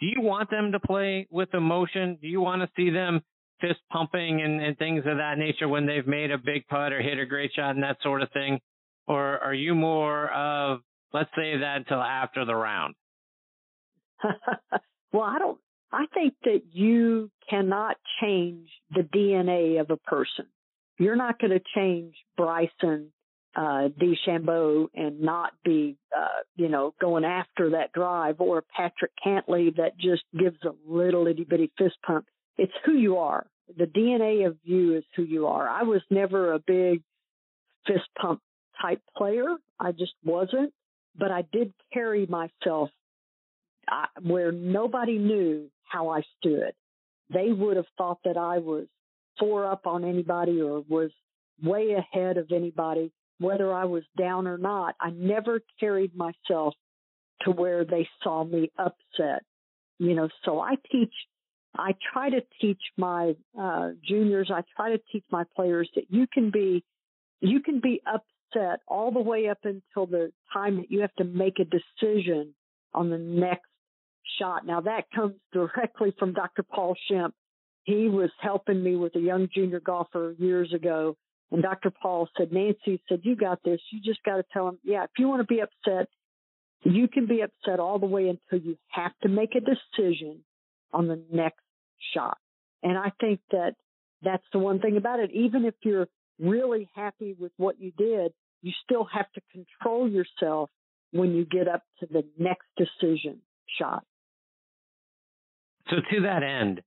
do 0.00 0.06
you 0.06 0.20
want 0.20 0.50
them 0.50 0.72
to 0.72 0.80
play 0.80 1.26
with 1.30 1.52
emotion? 1.52 2.16
Do 2.20 2.28
you 2.28 2.40
want 2.40 2.62
to 2.62 2.68
see 2.76 2.90
them 2.90 3.20
fist 3.60 3.80
pumping 3.90 4.40
and, 4.42 4.60
and 4.60 4.78
things 4.78 5.04
of 5.06 5.16
that 5.16 5.34
nature 5.36 5.68
when 5.68 5.86
they've 5.86 6.06
made 6.06 6.30
a 6.30 6.38
big 6.38 6.66
putt 6.68 6.92
or 6.92 7.02
hit 7.02 7.18
a 7.18 7.26
great 7.26 7.52
shot 7.54 7.74
and 7.74 7.82
that 7.82 7.98
sort 8.02 8.22
of 8.22 8.30
thing? 8.32 8.60
Or 9.06 9.38
are 9.38 9.54
you 9.54 9.74
more 9.74 10.30
of, 10.30 10.80
let's 11.12 11.30
save 11.36 11.60
that 11.60 11.78
until 11.78 12.00
after 12.00 12.44
the 12.44 12.54
round? 12.54 12.94
well, 15.12 15.22
I 15.22 15.38
don't, 15.38 15.58
I 15.92 16.06
think 16.14 16.34
that 16.44 16.62
you 16.72 17.30
cannot 17.48 17.96
change 18.20 18.68
the 18.90 19.02
DNA 19.02 19.80
of 19.80 19.90
a 19.90 19.96
person. 19.96 20.46
You're 20.98 21.16
not 21.16 21.38
going 21.38 21.52
to 21.52 21.60
change 21.74 22.14
Bryson 22.36 23.12
uh, 23.54 23.88
DeChambeau 24.00 24.86
and 24.94 25.20
not 25.20 25.52
be, 25.64 25.96
uh, 26.16 26.42
you 26.56 26.68
know, 26.68 26.94
going 27.00 27.24
after 27.24 27.70
that 27.70 27.92
drive 27.92 28.40
or 28.40 28.64
Patrick 28.74 29.12
Cantlay 29.24 29.74
that 29.76 29.98
just 29.98 30.22
gives 30.38 30.56
a 30.64 30.72
little 30.86 31.26
itty 31.26 31.44
bitty 31.44 31.70
fist 31.76 31.96
pump. 32.06 32.26
It's 32.56 32.72
who 32.84 32.92
you 32.92 33.18
are. 33.18 33.46
The 33.76 33.84
DNA 33.84 34.46
of 34.46 34.56
you 34.64 34.96
is 34.96 35.04
who 35.16 35.22
you 35.22 35.46
are. 35.46 35.68
I 35.68 35.82
was 35.82 36.02
never 36.10 36.52
a 36.52 36.58
big 36.58 37.02
fist 37.86 38.08
pump 38.20 38.40
type 38.80 39.00
player. 39.16 39.56
I 39.78 39.92
just 39.92 40.12
wasn't, 40.24 40.72
but 41.16 41.30
I 41.30 41.44
did 41.52 41.72
carry 41.92 42.26
myself 42.26 42.90
uh, 43.90 44.06
where 44.22 44.52
nobody 44.52 45.18
knew 45.18 45.70
how 45.84 46.10
I 46.10 46.22
stood. 46.38 46.72
They 47.32 47.52
would 47.52 47.76
have 47.76 47.86
thought 47.96 48.18
that 48.24 48.36
I 48.36 48.58
was 48.58 48.86
four 49.38 49.66
up 49.66 49.86
on 49.86 50.04
anybody 50.04 50.60
or 50.60 50.84
was 50.88 51.10
way 51.62 51.92
ahead 51.92 52.36
of 52.36 52.50
anybody 52.52 53.12
whether 53.42 53.72
I 53.72 53.84
was 53.84 54.04
down 54.16 54.46
or 54.46 54.56
not. 54.56 54.94
I 55.00 55.10
never 55.10 55.60
carried 55.80 56.14
myself 56.14 56.74
to 57.42 57.50
where 57.50 57.84
they 57.84 58.08
saw 58.22 58.44
me 58.44 58.70
upset. 58.78 59.42
You 59.98 60.14
know, 60.14 60.28
so 60.44 60.60
I 60.60 60.76
teach, 60.90 61.12
I 61.76 61.94
try 62.12 62.30
to 62.30 62.40
teach 62.60 62.80
my 62.96 63.34
uh, 63.60 63.90
juniors, 64.06 64.50
I 64.52 64.62
try 64.76 64.90
to 64.90 65.00
teach 65.12 65.24
my 65.30 65.44
players 65.56 65.88
that 65.96 66.04
you 66.08 66.26
can 66.32 66.50
be, 66.50 66.84
you 67.40 67.60
can 67.60 67.80
be 67.80 68.00
upset 68.06 68.80
all 68.86 69.10
the 69.10 69.20
way 69.20 69.48
up 69.48 69.58
until 69.64 70.06
the 70.06 70.32
time 70.52 70.76
that 70.76 70.90
you 70.90 71.00
have 71.00 71.14
to 71.16 71.24
make 71.24 71.58
a 71.58 71.64
decision 71.64 72.54
on 72.94 73.10
the 73.10 73.18
next 73.18 73.71
shot. 74.38 74.66
Now 74.66 74.80
that 74.82 75.10
comes 75.14 75.34
directly 75.52 76.14
from 76.18 76.32
Dr. 76.32 76.62
Paul 76.62 76.94
Schempp. 77.10 77.32
He 77.84 78.08
was 78.08 78.30
helping 78.40 78.82
me 78.82 78.96
with 78.96 79.16
a 79.16 79.20
young 79.20 79.48
junior 79.52 79.80
golfer 79.80 80.34
years 80.38 80.72
ago 80.72 81.16
and 81.52 81.62
Dr. 81.62 81.90
Paul 81.90 82.28
said, 82.36 82.50
Nancy 82.50 83.00
said, 83.08 83.20
you 83.24 83.36
got 83.36 83.62
this. 83.62 83.78
You 83.92 84.00
just 84.02 84.22
got 84.24 84.36
to 84.36 84.44
tell 84.54 84.68
him, 84.68 84.78
yeah, 84.82 85.04
if 85.04 85.10
you 85.18 85.28
want 85.28 85.46
to 85.46 85.54
be 85.54 85.60
upset, 85.60 86.08
you 86.82 87.08
can 87.08 87.26
be 87.26 87.42
upset 87.42 87.78
all 87.78 87.98
the 87.98 88.06
way 88.06 88.28
until 88.28 88.66
you 88.66 88.78
have 88.88 89.12
to 89.22 89.28
make 89.28 89.54
a 89.54 89.60
decision 89.60 90.42
on 90.92 91.08
the 91.08 91.22
next 91.30 91.60
shot. 92.14 92.38
And 92.82 92.96
I 92.96 93.12
think 93.20 93.40
that 93.50 93.74
that's 94.22 94.42
the 94.52 94.58
one 94.58 94.80
thing 94.80 94.96
about 94.96 95.20
it. 95.20 95.30
Even 95.32 95.66
if 95.66 95.74
you're 95.82 96.08
really 96.40 96.88
happy 96.94 97.36
with 97.38 97.52
what 97.58 97.78
you 97.78 97.92
did, 97.98 98.32
you 98.62 98.72
still 98.82 99.04
have 99.04 99.30
to 99.32 99.42
control 99.52 100.08
yourself 100.08 100.70
when 101.10 101.34
you 101.34 101.44
get 101.44 101.68
up 101.68 101.82
to 102.00 102.06
the 102.06 102.24
next 102.38 102.66
decision 102.78 103.40
shot. 103.78 104.04
So 105.92 105.98
to 105.98 106.22
that 106.22 106.42
end, 106.42 106.80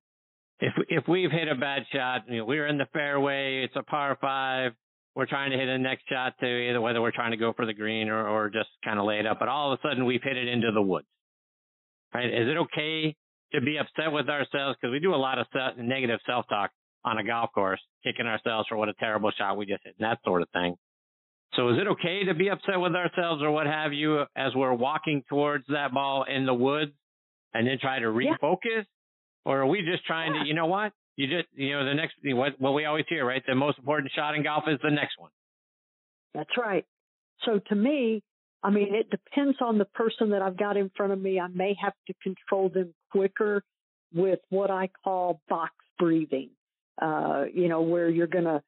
if 0.59 0.73
if 0.89 1.07
we've 1.07 1.31
hit 1.31 1.47
a 1.47 1.55
bad 1.55 1.83
shot, 1.93 2.23
you 2.27 2.37
know, 2.37 2.45
we're 2.45 2.65
in 2.65 2.77
the 2.77 2.87
fairway, 2.91 3.63
it's 3.63 3.75
a 3.75 3.83
par 3.83 4.17
five, 4.19 4.71
we're 5.15 5.27
trying 5.27 5.51
to 5.51 5.57
hit 5.57 5.67
a 5.67 5.77
next 5.77 6.09
shot 6.09 6.33
to 6.39 6.45
either 6.45 6.81
whether 6.81 7.01
we're 7.01 7.11
trying 7.11 7.31
to 7.31 7.37
go 7.37 7.53
for 7.53 7.65
the 7.65 7.73
green 7.73 8.09
or, 8.09 8.27
or 8.27 8.49
just 8.49 8.69
kind 8.83 8.99
of 8.99 9.05
lay 9.05 9.19
it 9.19 9.27
up, 9.27 9.37
but 9.39 9.47
all 9.47 9.71
of 9.71 9.79
a 9.79 9.87
sudden 9.87 10.05
we've 10.05 10.23
hit 10.23 10.37
it 10.37 10.47
into 10.47 10.71
the 10.71 10.81
woods. 10.81 11.07
Right? 12.13 12.27
Is 12.27 12.49
it 12.49 12.57
okay 12.57 13.15
to 13.53 13.61
be 13.61 13.77
upset 13.77 14.11
with 14.11 14.27
ourselves? 14.27 14.77
Because 14.81 14.91
we 14.91 14.99
do 14.99 15.13
a 15.13 15.17
lot 15.17 15.37
of 15.37 15.45
self, 15.53 15.77
negative 15.77 16.19
self 16.25 16.45
talk 16.49 16.71
on 17.03 17.19
a 17.19 17.23
golf 17.23 17.51
course, 17.53 17.81
kicking 18.03 18.25
ourselves 18.25 18.67
for 18.67 18.77
what 18.77 18.89
a 18.89 18.93
terrible 18.93 19.31
shot 19.37 19.55
we 19.55 19.67
just 19.67 19.83
hit 19.83 19.95
and 19.99 20.09
that 20.09 20.19
sort 20.25 20.41
of 20.41 20.49
thing. 20.49 20.75
So 21.55 21.69
is 21.69 21.77
it 21.79 21.87
okay 21.87 22.25
to 22.25 22.33
be 22.33 22.49
upset 22.49 22.79
with 22.79 22.95
ourselves 22.95 23.43
or 23.43 23.51
what 23.51 23.67
have 23.67 23.93
you 23.93 24.23
as 24.35 24.55
we're 24.55 24.73
walking 24.73 25.23
towards 25.29 25.65
that 25.67 25.93
ball 25.93 26.25
in 26.27 26.45
the 26.45 26.53
woods 26.53 26.91
and 27.53 27.67
then 27.67 27.77
try 27.79 27.99
to 27.99 28.07
refocus? 28.07 28.57
Yeah. 28.63 28.81
Or 29.45 29.61
are 29.61 29.67
we 29.67 29.81
just 29.81 30.05
trying 30.05 30.33
yeah. 30.33 30.41
to, 30.41 30.47
you 30.47 30.53
know 30.53 30.65
what? 30.65 30.91
You 31.15 31.27
just, 31.27 31.47
you 31.53 31.71
know, 31.73 31.85
the 31.85 31.93
next, 31.93 32.15
what, 32.23 32.59
what 32.59 32.73
we 32.73 32.85
always 32.85 33.05
hear, 33.07 33.25
right? 33.25 33.41
The 33.47 33.55
most 33.55 33.77
important 33.77 34.11
shot 34.13 34.35
in 34.35 34.43
golf 34.43 34.65
is 34.67 34.79
the 34.83 34.91
next 34.91 35.17
one. 35.17 35.31
That's 36.33 36.57
right. 36.57 36.85
So 37.45 37.59
to 37.69 37.75
me, 37.75 38.21
I 38.63 38.71
mean, 38.71 38.93
it 38.93 39.09
depends 39.09 39.57
on 39.61 39.77
the 39.77 39.85
person 39.85 40.31
that 40.31 40.41
I've 40.41 40.57
got 40.57 40.75
in 40.75 40.91
front 40.97 41.13
of 41.13 41.21
me. 41.21 41.39
I 41.39 41.47
may 41.47 41.75
have 41.81 41.93
to 42.07 42.13
control 42.21 42.69
them 42.69 42.93
quicker 43.11 43.63
with 44.13 44.39
what 44.49 44.71
I 44.71 44.89
call 45.03 45.39
box 45.47 45.71
breathing. 45.99 46.49
Uh, 47.01 47.43
you 47.53 47.67
know, 47.67 47.81
where 47.81 48.09
you're 48.09 48.25
going 48.25 48.45
to 48.45 48.61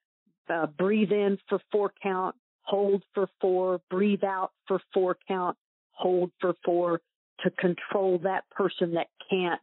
uh, 0.49 0.67
breathe 0.67 1.11
in 1.11 1.37
for 1.49 1.59
four 1.71 1.91
count, 2.03 2.35
hold 2.61 3.03
for 3.13 3.27
four, 3.41 3.79
breathe 3.89 4.23
out 4.23 4.51
for 4.67 4.79
four 4.93 5.17
count, 5.27 5.57
hold 5.91 6.31
for 6.39 6.53
four 6.63 7.01
to 7.43 7.49
control 7.51 8.19
that 8.19 8.43
person 8.51 8.93
that 8.93 9.07
can't 9.29 9.61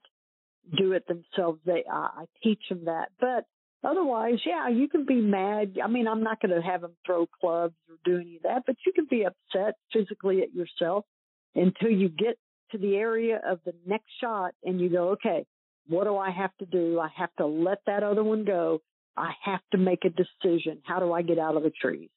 do 0.77 0.93
it 0.93 1.07
themselves. 1.07 1.61
They, 1.65 1.85
uh, 1.91 1.97
I 1.97 2.25
teach 2.43 2.61
them 2.69 2.87
that, 2.87 3.09
but 3.21 3.47
otherwise, 3.83 4.39
yeah, 4.47 4.69
you 4.69 4.89
can 4.89 5.05
be 5.07 5.21
mad. 5.21 5.79
I 5.83 5.89
mean, 5.89 6.09
I'm 6.09 6.23
not 6.23 6.41
going 6.41 6.55
to 6.55 6.67
have 6.67 6.81
them 6.81 6.97
throw 7.05 7.27
clubs 7.27 7.75
or 7.89 7.97
do 8.05 8.21
any 8.21 8.37
of 8.37 8.43
that, 8.43 8.63
but 8.67 8.77
you 8.87 8.93
can 8.93 9.07
be 9.09 9.25
upset 9.25 9.75
physically 9.93 10.43
at 10.43 10.55
yourself 10.55 11.05
until 11.55 11.91
you 11.91 12.09
get 12.09 12.39
to 12.73 12.79
the 12.79 12.97
area 12.97 13.41
of 13.47 13.61
the 13.65 13.75
next 13.87 14.11
shot 14.21 14.53
and 14.65 14.81
you 14.81 14.89
go, 14.89 15.11
okay, 15.11 15.47
what 15.87 16.05
do 16.05 16.17
I 16.17 16.31
have 16.31 16.51
to 16.59 16.67
do? 16.67 16.99
I 16.99 17.09
have 17.17 17.35
to 17.39 17.47
let 17.47 17.79
that 17.87 18.03
other 18.03 18.25
one 18.25 18.45
go. 18.45 18.81
I 19.17 19.33
have 19.45 19.61
to 19.73 19.79
make 19.79 20.05
a 20.05 20.09
decision. 20.09 20.81
How 20.85 20.99
do 20.99 21.13
I 21.13 21.23
get 21.23 21.39
out 21.39 21.57
of 21.57 21.63
the 21.63 21.71
trees? 21.71 22.11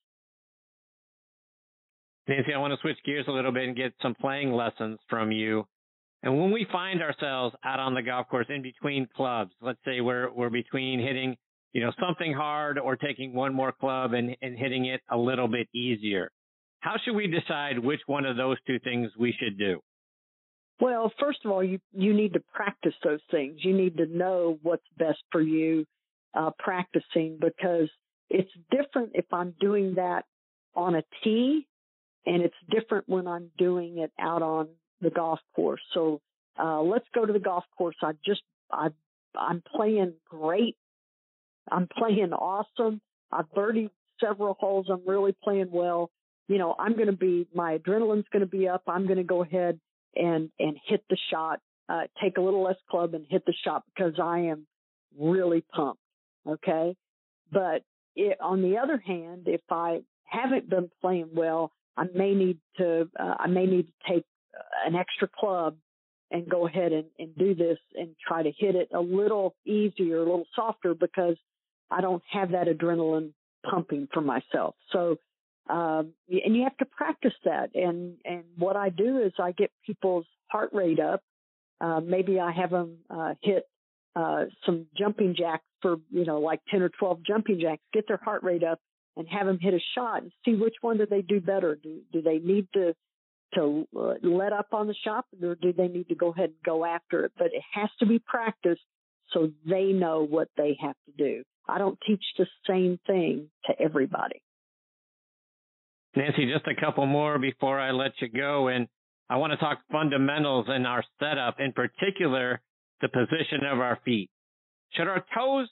Nancy, 2.27 2.53
I 2.53 2.57
want 2.57 2.73
to 2.73 2.81
switch 2.81 2.97
gears 3.05 3.25
a 3.27 3.31
little 3.31 3.51
bit 3.51 3.63
and 3.63 3.75
get 3.75 3.93
some 4.01 4.15
playing 4.15 4.51
lessons 4.51 4.99
from 5.09 5.31
you. 5.31 5.65
And 6.23 6.39
when 6.39 6.51
we 6.51 6.65
find 6.71 7.01
ourselves 7.01 7.55
out 7.63 7.79
on 7.79 7.93
the 7.93 8.01
golf 8.01 8.27
course 8.27 8.47
in 8.49 8.61
between 8.61 9.07
clubs, 9.15 9.51
let's 9.61 9.79
say 9.85 10.01
we're 10.01 10.31
we're 10.31 10.49
between 10.49 10.99
hitting, 10.99 11.35
you 11.73 11.81
know, 11.81 11.91
something 11.99 12.33
hard 12.33 12.79
or 12.79 12.95
taking 12.95 13.33
one 13.33 13.53
more 13.53 13.71
club 13.71 14.13
and, 14.13 14.35
and 14.41 14.57
hitting 14.57 14.85
it 14.85 15.01
a 15.11 15.17
little 15.17 15.47
bit 15.47 15.67
easier. 15.73 16.31
How 16.79 16.95
should 17.03 17.15
we 17.15 17.27
decide 17.27 17.79
which 17.79 18.01
one 18.07 18.25
of 18.25 18.37
those 18.37 18.57
two 18.65 18.79
things 18.79 19.11
we 19.17 19.33
should 19.39 19.57
do? 19.57 19.79
Well, 20.79 21.11
first 21.19 21.39
of 21.45 21.51
all, 21.51 21.63
you 21.63 21.79
you 21.91 22.13
need 22.13 22.33
to 22.33 22.43
practice 22.53 22.93
those 23.03 23.21
things. 23.31 23.59
You 23.63 23.75
need 23.75 23.97
to 23.97 24.05
know 24.05 24.59
what's 24.61 24.85
best 24.97 25.19
for 25.31 25.41
you 25.41 25.85
uh, 26.33 26.51
practicing 26.57 27.37
because 27.39 27.89
it's 28.29 28.51
different 28.71 29.11
if 29.13 29.25
I'm 29.31 29.53
doing 29.59 29.95
that 29.95 30.25
on 30.75 30.95
a 30.95 31.03
tee, 31.23 31.67
and 32.25 32.43
it's 32.43 32.55
different 32.69 33.07
when 33.07 33.27
I'm 33.27 33.49
doing 33.57 33.99
it 33.99 34.11
out 34.19 34.41
on 34.41 34.67
the 35.01 35.09
golf 35.09 35.39
course. 35.55 35.81
So 35.93 36.21
uh, 36.59 36.81
let's 36.81 37.05
go 37.13 37.25
to 37.25 37.33
the 37.33 37.39
golf 37.39 37.63
course. 37.77 37.95
I 38.01 38.13
just 38.25 38.41
I 38.71 38.89
I'm 39.35 39.61
playing 39.75 40.13
great. 40.29 40.75
I'm 41.69 41.87
playing 41.87 42.33
awesome. 42.33 43.01
I've 43.31 43.51
birdied 43.55 43.89
several 44.19 44.55
holes. 44.59 44.87
I'm 44.89 45.01
really 45.05 45.35
playing 45.43 45.69
well. 45.71 46.09
You 46.47 46.57
know, 46.57 46.75
I'm 46.79 46.93
going 46.93 47.07
to 47.07 47.13
be 47.13 47.47
my 47.53 47.77
adrenaline's 47.77 48.27
going 48.31 48.41
to 48.41 48.45
be 48.49 48.67
up. 48.67 48.83
I'm 48.87 49.05
going 49.05 49.17
to 49.17 49.23
go 49.23 49.43
ahead 49.43 49.79
and 50.15 50.49
and 50.59 50.77
hit 50.85 51.03
the 51.09 51.17
shot. 51.31 51.59
Uh, 51.89 52.03
take 52.21 52.37
a 52.37 52.41
little 52.41 52.63
less 52.63 52.77
club 52.89 53.13
and 53.13 53.25
hit 53.29 53.45
the 53.45 53.53
shot 53.63 53.83
because 53.93 54.13
I 54.21 54.39
am 54.39 54.65
really 55.17 55.63
pumped. 55.73 56.01
Okay, 56.47 56.95
but 57.51 57.83
it, 58.15 58.37
on 58.41 58.61
the 58.61 58.77
other 58.77 58.97
hand, 58.97 59.43
if 59.47 59.61
I 59.69 60.01
haven't 60.23 60.69
been 60.69 60.89
playing 61.01 61.29
well, 61.33 61.71
I 61.95 62.05
may 62.13 62.33
need 62.33 62.59
to 62.77 63.09
uh, 63.19 63.35
I 63.39 63.47
may 63.47 63.65
need 63.65 63.87
to 63.87 64.13
take 64.13 64.25
an 64.85 64.95
extra 64.95 65.27
club 65.27 65.75
and 66.31 66.49
go 66.49 66.67
ahead 66.67 66.91
and, 66.91 67.05
and 67.19 67.35
do 67.37 67.55
this 67.55 67.77
and 67.95 68.09
try 68.25 68.43
to 68.43 68.51
hit 68.57 68.75
it 68.75 68.89
a 68.93 68.99
little 68.99 69.55
easier, 69.65 70.17
a 70.17 70.19
little 70.19 70.47
softer 70.55 70.93
because 70.93 71.37
I 71.89 72.01
don't 72.01 72.23
have 72.31 72.51
that 72.51 72.67
adrenaline 72.67 73.31
pumping 73.69 74.07
for 74.13 74.21
myself. 74.21 74.75
So, 74.91 75.17
um, 75.69 76.13
and 76.29 76.55
you 76.55 76.63
have 76.63 76.77
to 76.77 76.85
practice 76.85 77.33
that. 77.45 77.75
And, 77.75 78.17
and 78.25 78.43
what 78.57 78.75
I 78.75 78.89
do 78.89 79.19
is 79.19 79.33
I 79.39 79.51
get 79.51 79.71
people's 79.85 80.25
heart 80.47 80.71
rate 80.73 80.99
up. 80.99 81.21
Uh, 81.79 81.99
maybe 82.01 82.39
I 82.39 82.51
have 82.51 82.71
them, 82.71 82.97
uh, 83.09 83.35
hit, 83.41 83.63
uh, 84.15 84.45
some 84.65 84.87
jumping 84.97 85.35
jacks 85.37 85.63
for, 85.81 85.97
you 86.09 86.25
know, 86.25 86.39
like 86.39 86.59
10 86.69 86.81
or 86.81 86.89
12 86.89 87.19
jumping 87.25 87.59
jacks, 87.59 87.83
get 87.93 88.07
their 88.07 88.17
heart 88.17 88.43
rate 88.43 88.63
up 88.63 88.79
and 89.15 89.27
have 89.27 89.45
them 89.45 89.59
hit 89.59 89.73
a 89.73 89.79
shot 89.95 90.23
and 90.23 90.31
see 90.43 90.55
which 90.55 90.75
one 90.81 90.97
do 90.97 91.05
they 91.05 91.21
do 91.21 91.39
better. 91.39 91.75
Do, 91.75 91.99
do 92.11 92.21
they 92.21 92.39
need 92.39 92.67
to 92.73 92.95
to 93.55 93.87
uh, 93.97 94.13
let 94.21 94.53
up 94.53 94.67
on 94.73 94.87
the 94.87 94.95
shop 95.03 95.25
or 95.41 95.55
do 95.55 95.73
they 95.73 95.87
need 95.87 96.09
to 96.09 96.15
go 96.15 96.29
ahead 96.29 96.49
and 96.49 96.63
go 96.65 96.85
after 96.85 97.25
it? 97.25 97.31
But 97.37 97.47
it 97.47 97.63
has 97.73 97.89
to 97.99 98.05
be 98.05 98.19
practiced 98.19 98.81
so 99.31 99.51
they 99.65 99.85
know 99.85 100.25
what 100.25 100.49
they 100.57 100.77
have 100.81 100.95
to 101.05 101.11
do. 101.17 101.43
I 101.67 101.77
don't 101.77 101.99
teach 102.05 102.23
the 102.37 102.47
same 102.67 102.99
thing 103.07 103.49
to 103.65 103.81
everybody. 103.81 104.41
Nancy, 106.15 106.51
just 106.51 106.67
a 106.67 106.79
couple 106.79 107.05
more 107.05 107.37
before 107.37 107.79
I 107.79 107.91
let 107.91 108.11
you 108.19 108.29
go. 108.29 108.69
And 108.69 108.87
I 109.29 109.37
want 109.37 109.51
to 109.51 109.57
talk 109.57 109.79
fundamentals 109.91 110.67
in 110.73 110.85
our 110.85 111.03
setup, 111.19 111.59
in 111.59 111.73
particular, 111.73 112.61
the 113.01 113.09
position 113.09 113.65
of 113.69 113.79
our 113.79 113.99
feet. 114.05 114.29
Should 114.93 115.07
our 115.07 115.23
toes 115.35 115.67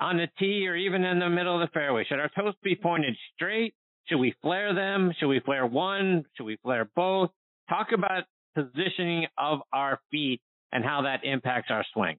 on 0.00 0.16
the 0.16 0.28
tee 0.38 0.66
or 0.66 0.76
even 0.76 1.04
in 1.04 1.18
the 1.18 1.28
middle 1.28 1.60
of 1.60 1.68
the 1.68 1.72
fairway, 1.72 2.04
should 2.08 2.20
our 2.20 2.30
toes 2.36 2.54
be 2.62 2.76
pointed 2.76 3.16
straight 3.34 3.74
should 4.06 4.18
we 4.18 4.34
flare 4.42 4.74
them? 4.74 5.12
Should 5.18 5.28
we 5.28 5.40
flare 5.40 5.66
one? 5.66 6.24
Should 6.36 6.44
we 6.44 6.56
flare 6.62 6.88
both? 6.96 7.30
Talk 7.68 7.88
about 7.92 8.24
positioning 8.54 9.26
of 9.38 9.60
our 9.72 10.00
feet 10.10 10.40
and 10.72 10.84
how 10.84 11.02
that 11.02 11.24
impacts 11.24 11.70
our 11.70 11.84
swing. 11.92 12.18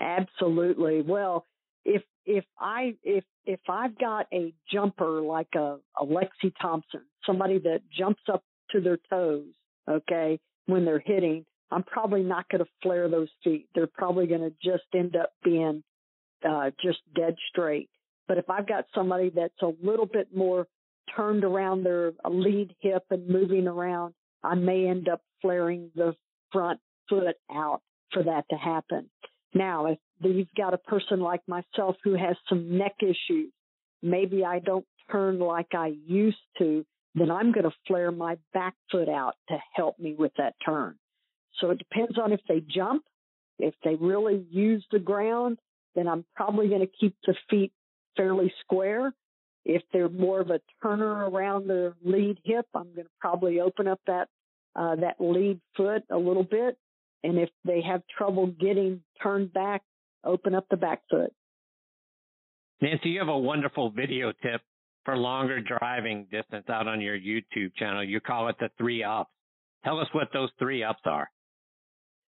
Absolutely. 0.00 1.02
Well, 1.02 1.46
if 1.84 2.02
if 2.26 2.44
I 2.58 2.96
if 3.02 3.24
if 3.44 3.60
I've 3.68 3.98
got 3.98 4.26
a 4.32 4.52
jumper 4.72 5.20
like 5.20 5.54
a, 5.54 5.78
a 6.00 6.04
Lexi 6.04 6.52
Thompson, 6.60 7.02
somebody 7.26 7.58
that 7.58 7.80
jumps 7.96 8.22
up 8.32 8.42
to 8.70 8.80
their 8.80 8.98
toes, 9.10 9.52
okay, 9.88 10.40
when 10.66 10.84
they're 10.84 11.02
hitting, 11.04 11.44
I'm 11.70 11.82
probably 11.82 12.22
not 12.22 12.48
going 12.48 12.64
to 12.64 12.70
flare 12.82 13.08
those 13.08 13.28
feet. 13.42 13.68
They're 13.74 13.86
probably 13.86 14.26
going 14.26 14.40
to 14.40 14.52
just 14.62 14.84
end 14.94 15.16
up 15.16 15.32
being 15.42 15.82
uh, 16.48 16.70
just 16.82 16.98
dead 17.14 17.36
straight. 17.50 17.88
But 18.26 18.38
if 18.38 18.48
I've 18.48 18.66
got 18.66 18.86
somebody 18.94 19.30
that's 19.34 19.60
a 19.62 19.72
little 19.82 20.06
bit 20.06 20.28
more 20.34 20.66
turned 21.16 21.44
around 21.44 21.84
their 21.84 22.12
lead 22.28 22.74
hip 22.80 23.04
and 23.10 23.28
moving 23.28 23.66
around, 23.66 24.14
I 24.42 24.54
may 24.54 24.88
end 24.88 25.08
up 25.08 25.20
flaring 25.40 25.90
the 25.94 26.14
front 26.52 26.80
foot 27.08 27.36
out 27.52 27.80
for 28.12 28.22
that 28.22 28.44
to 28.50 28.56
happen. 28.56 29.10
Now, 29.54 29.86
if 29.86 29.98
you've 30.20 30.48
got 30.56 30.74
a 30.74 30.78
person 30.78 31.20
like 31.20 31.42
myself 31.46 31.96
who 32.02 32.14
has 32.14 32.36
some 32.48 32.76
neck 32.76 32.96
issues, 33.00 33.52
maybe 34.02 34.44
I 34.44 34.58
don't 34.58 34.86
turn 35.10 35.38
like 35.38 35.74
I 35.74 35.94
used 36.06 36.36
to, 36.58 36.84
then 37.14 37.30
I'm 37.30 37.52
going 37.52 37.64
to 37.64 37.76
flare 37.86 38.10
my 38.10 38.36
back 38.52 38.74
foot 38.90 39.08
out 39.08 39.34
to 39.48 39.56
help 39.74 39.98
me 39.98 40.14
with 40.18 40.32
that 40.38 40.54
turn. 40.64 40.96
So 41.60 41.70
it 41.70 41.78
depends 41.78 42.18
on 42.18 42.32
if 42.32 42.40
they 42.48 42.60
jump. 42.60 43.04
If 43.58 43.74
they 43.84 43.94
really 43.94 44.44
use 44.50 44.84
the 44.90 44.98
ground, 44.98 45.58
then 45.94 46.08
I'm 46.08 46.24
probably 46.34 46.68
going 46.68 46.80
to 46.80 46.90
keep 47.00 47.14
the 47.24 47.34
feet 47.48 47.72
fairly 48.16 48.52
square. 48.60 49.12
If 49.64 49.82
they're 49.92 50.08
more 50.08 50.40
of 50.40 50.50
a 50.50 50.60
turner 50.82 51.28
around 51.28 51.68
the 51.68 51.94
lead 52.04 52.38
hip, 52.44 52.66
I'm 52.74 52.94
going 52.94 53.06
to 53.06 53.10
probably 53.20 53.60
open 53.60 53.88
up 53.88 54.00
that 54.06 54.28
uh, 54.76 54.96
that 54.96 55.16
lead 55.20 55.60
foot 55.76 56.02
a 56.10 56.18
little 56.18 56.42
bit. 56.42 56.76
And 57.22 57.38
if 57.38 57.48
they 57.64 57.80
have 57.80 58.02
trouble 58.18 58.48
getting 58.48 59.00
turned 59.22 59.52
back, 59.52 59.82
open 60.24 60.54
up 60.54 60.66
the 60.70 60.76
back 60.76 61.02
foot. 61.10 61.32
Nancy, 62.82 63.10
you 63.10 63.20
have 63.20 63.28
a 63.28 63.38
wonderful 63.38 63.90
video 63.90 64.32
tip 64.42 64.60
for 65.04 65.16
longer 65.16 65.60
driving 65.60 66.26
distance 66.30 66.66
out 66.68 66.86
on 66.86 67.00
your 67.00 67.16
YouTube 67.16 67.74
channel. 67.76 68.04
You 68.04 68.20
call 68.20 68.48
it 68.48 68.56
the 68.58 68.68
three 68.76 69.04
ups. 69.04 69.30
Tell 69.84 70.00
us 70.00 70.08
what 70.12 70.28
those 70.32 70.50
three 70.58 70.82
ups 70.82 71.02
are. 71.04 71.30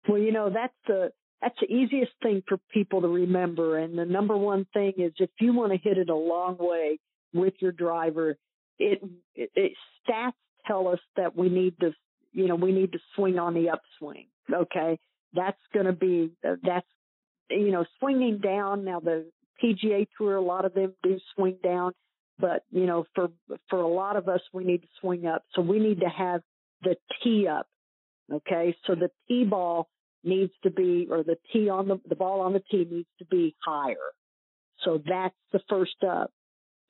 Well, 0.08 0.18
you 0.18 0.32
know, 0.32 0.50
that's 0.50 0.74
the 0.86 1.10
that's 1.40 1.56
the 1.60 1.72
easiest 1.72 2.12
thing 2.22 2.42
for 2.48 2.58
people 2.72 3.00
to 3.02 3.08
remember. 3.08 3.78
And 3.78 3.96
the 3.96 4.04
number 4.04 4.36
one 4.36 4.66
thing 4.72 4.94
is 4.98 5.12
if 5.18 5.30
you 5.40 5.52
want 5.52 5.72
to 5.72 5.78
hit 5.78 5.98
it 5.98 6.08
a 6.08 6.14
long 6.14 6.56
way 6.58 6.98
with 7.32 7.54
your 7.60 7.72
driver, 7.72 8.36
it, 8.78 9.02
it, 9.34 9.50
it 9.54 9.72
stats 10.08 10.32
tell 10.66 10.88
us 10.88 11.00
that 11.16 11.36
we 11.36 11.48
need 11.48 11.74
to, 11.80 11.92
you 12.32 12.46
know, 12.46 12.54
we 12.54 12.72
need 12.72 12.92
to 12.92 12.98
swing 13.14 13.38
on 13.38 13.54
the 13.54 13.70
upswing. 13.70 14.26
Okay. 14.52 14.98
That's 15.34 15.58
going 15.72 15.86
to 15.86 15.92
be, 15.92 16.32
uh, 16.46 16.56
that's, 16.62 16.86
you 17.50 17.70
know, 17.70 17.84
swinging 17.98 18.38
down. 18.38 18.84
Now 18.84 19.00
the 19.00 19.30
PGA 19.62 20.06
tour, 20.16 20.36
a 20.36 20.42
lot 20.42 20.64
of 20.64 20.74
them 20.74 20.94
do 21.02 21.18
swing 21.34 21.56
down, 21.62 21.92
but 22.38 22.62
you 22.70 22.86
know, 22.86 23.04
for, 23.14 23.28
for 23.68 23.80
a 23.80 23.88
lot 23.88 24.16
of 24.16 24.28
us, 24.28 24.40
we 24.52 24.64
need 24.64 24.82
to 24.82 24.88
swing 25.00 25.26
up. 25.26 25.42
So 25.54 25.62
we 25.62 25.78
need 25.78 26.00
to 26.00 26.08
have 26.08 26.40
the 26.82 26.96
tee 27.22 27.46
up. 27.48 27.66
Okay. 28.32 28.76
So 28.86 28.94
the 28.94 29.10
tee 29.26 29.44
ball 29.44 29.88
needs 30.24 30.52
to 30.62 30.70
be, 30.70 31.06
or 31.10 31.22
the 31.22 31.36
tee 31.52 31.68
on 31.68 31.88
the, 31.88 32.00
the 32.08 32.16
ball 32.16 32.40
on 32.40 32.52
the 32.52 32.62
tee 32.70 32.86
needs 32.90 33.08
to 33.18 33.24
be 33.24 33.54
higher. 33.64 33.96
So 34.84 35.02
that's 35.04 35.34
the 35.52 35.60
first 35.68 36.04
up. 36.06 36.30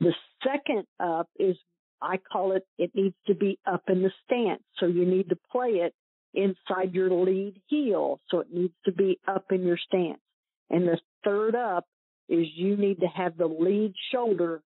The 0.01 0.15
second 0.45 0.85
up 1.01 1.29
is, 1.39 1.57
I 2.01 2.19
call 2.19 2.53
it, 2.53 2.67
it 2.79 2.93
needs 2.95 3.17
to 3.27 3.35
be 3.35 3.59
up 3.67 3.83
in 3.89 4.03
the 4.03 4.13
stance. 4.25 4.63
So 4.79 4.87
you 4.87 5.05
need 5.05 5.29
to 5.31 5.39
play 5.51 5.81
it 5.83 5.95
inside 6.35 6.95
your 6.95 7.11
lead 7.11 7.61
heel. 7.67 8.21
So 8.31 8.41
it 8.41 8.49
needs 8.53 8.75
to 8.85 8.93
be 8.93 9.19
up 9.27 9.47
in 9.51 9.65
your 9.65 9.79
stance. 9.79 10.21
And 10.71 10.87
the 10.87 10.99
third 11.25 11.55
up 11.55 11.87
is 12.29 12.47
you 12.55 12.77
need 12.77 13.01
to 13.01 13.07
have 13.07 13.37
the 13.37 13.47
lead 13.47 13.95
shoulder 14.13 14.63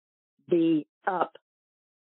be 0.49 0.87
up 1.07 1.33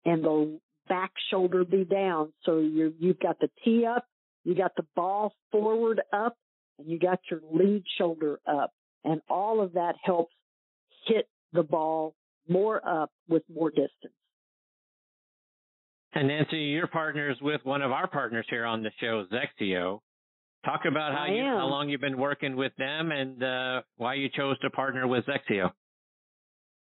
and 0.04 0.24
the 0.24 0.58
back 0.88 1.12
shoulder 1.30 1.64
be 1.64 1.84
down. 1.84 2.32
So 2.44 2.58
you 2.58 2.94
you've 2.98 3.20
got 3.20 3.38
the 3.40 3.50
tee 3.64 3.84
up, 3.86 4.06
you 4.44 4.54
got 4.54 4.72
the 4.76 4.86
ball 4.96 5.34
forward 5.52 6.00
up, 6.12 6.36
and 6.78 6.88
you 6.88 6.98
got 6.98 7.20
your 7.30 7.40
lead 7.52 7.84
shoulder 7.98 8.40
up. 8.46 8.72
And 9.04 9.20
all 9.28 9.60
of 9.60 9.74
that 9.74 9.96
helps 10.02 10.34
hit 11.06 11.28
the 11.52 11.62
ball 11.62 12.14
more 12.50 12.86
up 12.86 13.10
with 13.28 13.42
more 13.52 13.70
distance. 13.70 14.14
And 16.12 16.28
Nancy, 16.28 16.58
you're 16.58 16.88
partners 16.88 17.38
with 17.40 17.60
one 17.64 17.82
of 17.82 17.92
our 17.92 18.08
partners 18.08 18.44
here 18.50 18.64
on 18.64 18.82
the 18.82 18.90
show, 19.00 19.24
XXIO. 19.32 20.00
Talk 20.64 20.82
about 20.86 21.14
how 21.14 21.26
you 21.26 21.42
how 21.42 21.66
long 21.66 21.88
you've 21.88 22.00
been 22.00 22.18
working 22.18 22.56
with 22.56 22.72
them 22.76 23.12
and 23.12 23.42
uh, 23.42 23.82
why 23.96 24.14
you 24.14 24.28
chose 24.28 24.58
to 24.58 24.70
partner 24.70 25.06
with 25.06 25.24
XXIO. 25.26 25.70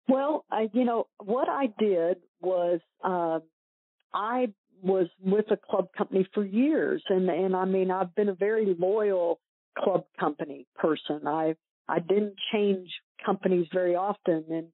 Well, 0.07 0.45
I, 0.51 0.69
you 0.71 0.85
know 0.85 1.07
what 1.23 1.49
I 1.49 1.67
did 1.79 2.17
was 2.39 2.79
uh, 3.03 3.39
I 4.13 4.53
was 4.81 5.07
with 5.21 5.49
a 5.51 5.57
club 5.57 5.89
company 5.97 6.27
for 6.33 6.45
years, 6.45 7.03
and 7.09 7.27
and 7.29 7.55
I 7.55 7.65
mean 7.65 7.91
I've 7.91 8.13
been 8.15 8.29
a 8.29 8.35
very 8.35 8.75
loyal 8.77 9.39
club 9.77 10.05
company 10.19 10.67
person. 10.75 11.27
I 11.27 11.55
I 11.87 11.99
didn't 11.99 12.35
change 12.53 12.89
companies 13.25 13.67
very 13.73 13.95
often, 13.95 14.45
and 14.49 14.67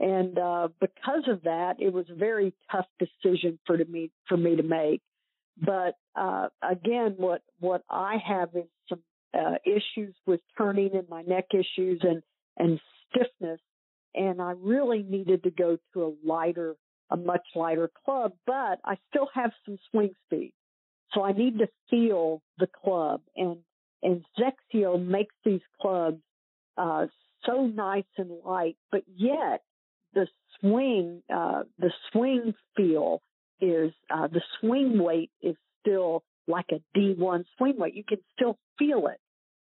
and 0.00 0.38
uh, 0.38 0.68
because 0.80 1.24
of 1.28 1.42
that, 1.42 1.76
it 1.80 1.92
was 1.92 2.06
a 2.10 2.14
very 2.14 2.54
tough 2.70 2.86
decision 2.98 3.58
for 3.66 3.76
to 3.76 3.84
me 3.84 4.10
for 4.28 4.36
me 4.36 4.56
to 4.56 4.62
make. 4.62 5.02
But 5.60 5.96
uh, 6.14 6.48
again, 6.62 7.14
what 7.16 7.42
what 7.58 7.82
I 7.90 8.16
have 8.24 8.50
is 8.54 8.66
some 8.88 9.00
uh, 9.34 9.56
issues 9.64 10.14
with 10.26 10.40
turning 10.56 10.94
and 10.94 11.08
my 11.08 11.22
neck 11.22 11.46
issues 11.52 12.00
and 12.02 12.22
and 12.56 12.80
stiffness, 13.10 13.60
and 14.14 14.40
I 14.40 14.52
really 14.56 15.02
needed 15.02 15.42
to 15.44 15.50
go 15.50 15.78
to 15.94 16.04
a 16.04 16.12
lighter, 16.24 16.76
a 17.10 17.16
much 17.16 17.46
lighter 17.56 17.90
club. 18.04 18.34
But 18.46 18.78
I 18.84 18.98
still 19.10 19.28
have 19.34 19.50
some 19.66 19.78
swing 19.90 20.14
speed, 20.26 20.52
so 21.12 21.24
I 21.24 21.32
need 21.32 21.58
to 21.58 21.68
feel 21.90 22.40
the 22.58 22.68
club. 22.68 23.22
And 23.36 23.58
and 24.04 24.24
XXIO 24.38 25.04
makes 25.04 25.34
these 25.44 25.60
clubs 25.82 26.22
uh, 26.76 27.06
so 27.44 27.66
nice 27.66 28.04
and 28.16 28.30
light, 28.44 28.76
but 28.92 29.02
yet 29.12 29.62
the 30.14 30.26
swing, 30.60 31.22
uh, 31.34 31.62
the 31.78 31.92
swing 32.12 32.54
feel 32.76 33.20
is 33.60 33.92
uh, 34.10 34.28
the 34.28 34.42
swing 34.60 34.98
weight 34.98 35.30
is 35.42 35.56
still 35.80 36.22
like 36.46 36.66
a 36.72 36.80
D1 36.98 37.44
swing 37.56 37.78
weight. 37.78 37.94
You 37.94 38.04
can 38.04 38.18
still 38.34 38.58
feel 38.78 39.06
it. 39.08 39.18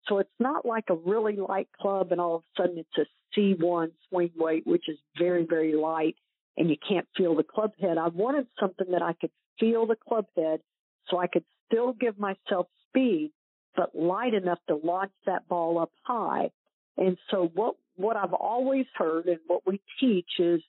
So 0.07 0.17
it's 0.17 0.29
not 0.39 0.65
like 0.65 0.85
a 0.89 0.95
really 0.95 1.35
light 1.35 1.69
club 1.79 2.11
and 2.11 2.19
all 2.19 2.37
of 2.37 2.41
a 2.41 2.61
sudden 2.61 2.77
it's 2.79 2.97
a 2.97 3.39
C1 3.39 3.91
swing 4.09 4.31
weight, 4.35 4.65
which 4.65 4.89
is 4.89 4.97
very, 5.17 5.45
very 5.45 5.73
light 5.75 6.15
and 6.57 6.69
you 6.69 6.75
can't 6.87 7.07
feel 7.15 7.35
the 7.35 7.43
club 7.43 7.71
head. 7.79 7.97
I 7.97 8.07
wanted 8.07 8.47
something 8.59 8.87
that 8.91 9.01
I 9.01 9.13
could 9.13 9.31
feel 9.59 9.85
the 9.85 9.95
club 9.95 10.25
head 10.35 10.61
so 11.07 11.17
I 11.17 11.27
could 11.27 11.43
still 11.67 11.93
give 11.93 12.19
myself 12.19 12.67
speed, 12.89 13.31
but 13.75 13.95
light 13.95 14.33
enough 14.33 14.59
to 14.67 14.75
launch 14.75 15.11
that 15.25 15.47
ball 15.47 15.79
up 15.79 15.91
high. 16.03 16.49
And 16.97 17.17
so 17.29 17.49
what, 17.53 17.75
what 17.95 18.17
I've 18.17 18.33
always 18.33 18.85
heard 18.95 19.27
and 19.27 19.39
what 19.47 19.61
we 19.65 19.81
teach 19.99 20.29
is 20.39 20.61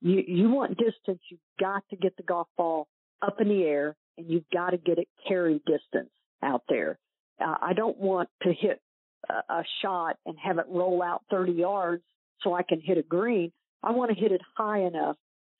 you, 0.00 0.22
you 0.26 0.50
want 0.50 0.78
distance, 0.78 1.20
you've 1.30 1.40
got 1.58 1.82
to 1.90 1.96
get 1.96 2.16
the 2.16 2.22
golf 2.22 2.48
ball 2.56 2.88
up 3.22 3.40
in 3.40 3.48
the 3.48 3.62
air 3.64 3.96
and 4.16 4.28
you've 4.28 4.48
got 4.52 4.70
to 4.70 4.76
get 4.78 4.98
it 4.98 5.08
carry 5.26 5.60
distance 5.66 6.10
out 6.42 6.62
there. 6.68 6.98
Uh, 7.40 7.54
I 7.60 7.72
don't 7.72 7.98
want 7.98 8.28
to 8.42 8.52
hit 8.52 8.80
a, 9.28 9.52
a 9.52 9.64
shot 9.82 10.16
and 10.26 10.36
have 10.42 10.58
it 10.58 10.66
roll 10.68 11.02
out 11.02 11.22
30 11.30 11.52
yards 11.52 12.02
so 12.42 12.54
I 12.54 12.62
can 12.62 12.80
hit 12.80 12.98
a 12.98 13.02
green. 13.02 13.52
I 13.82 13.92
want 13.92 14.10
to 14.10 14.20
hit 14.20 14.32
it 14.32 14.40
high 14.56 14.80
enough 14.80 15.16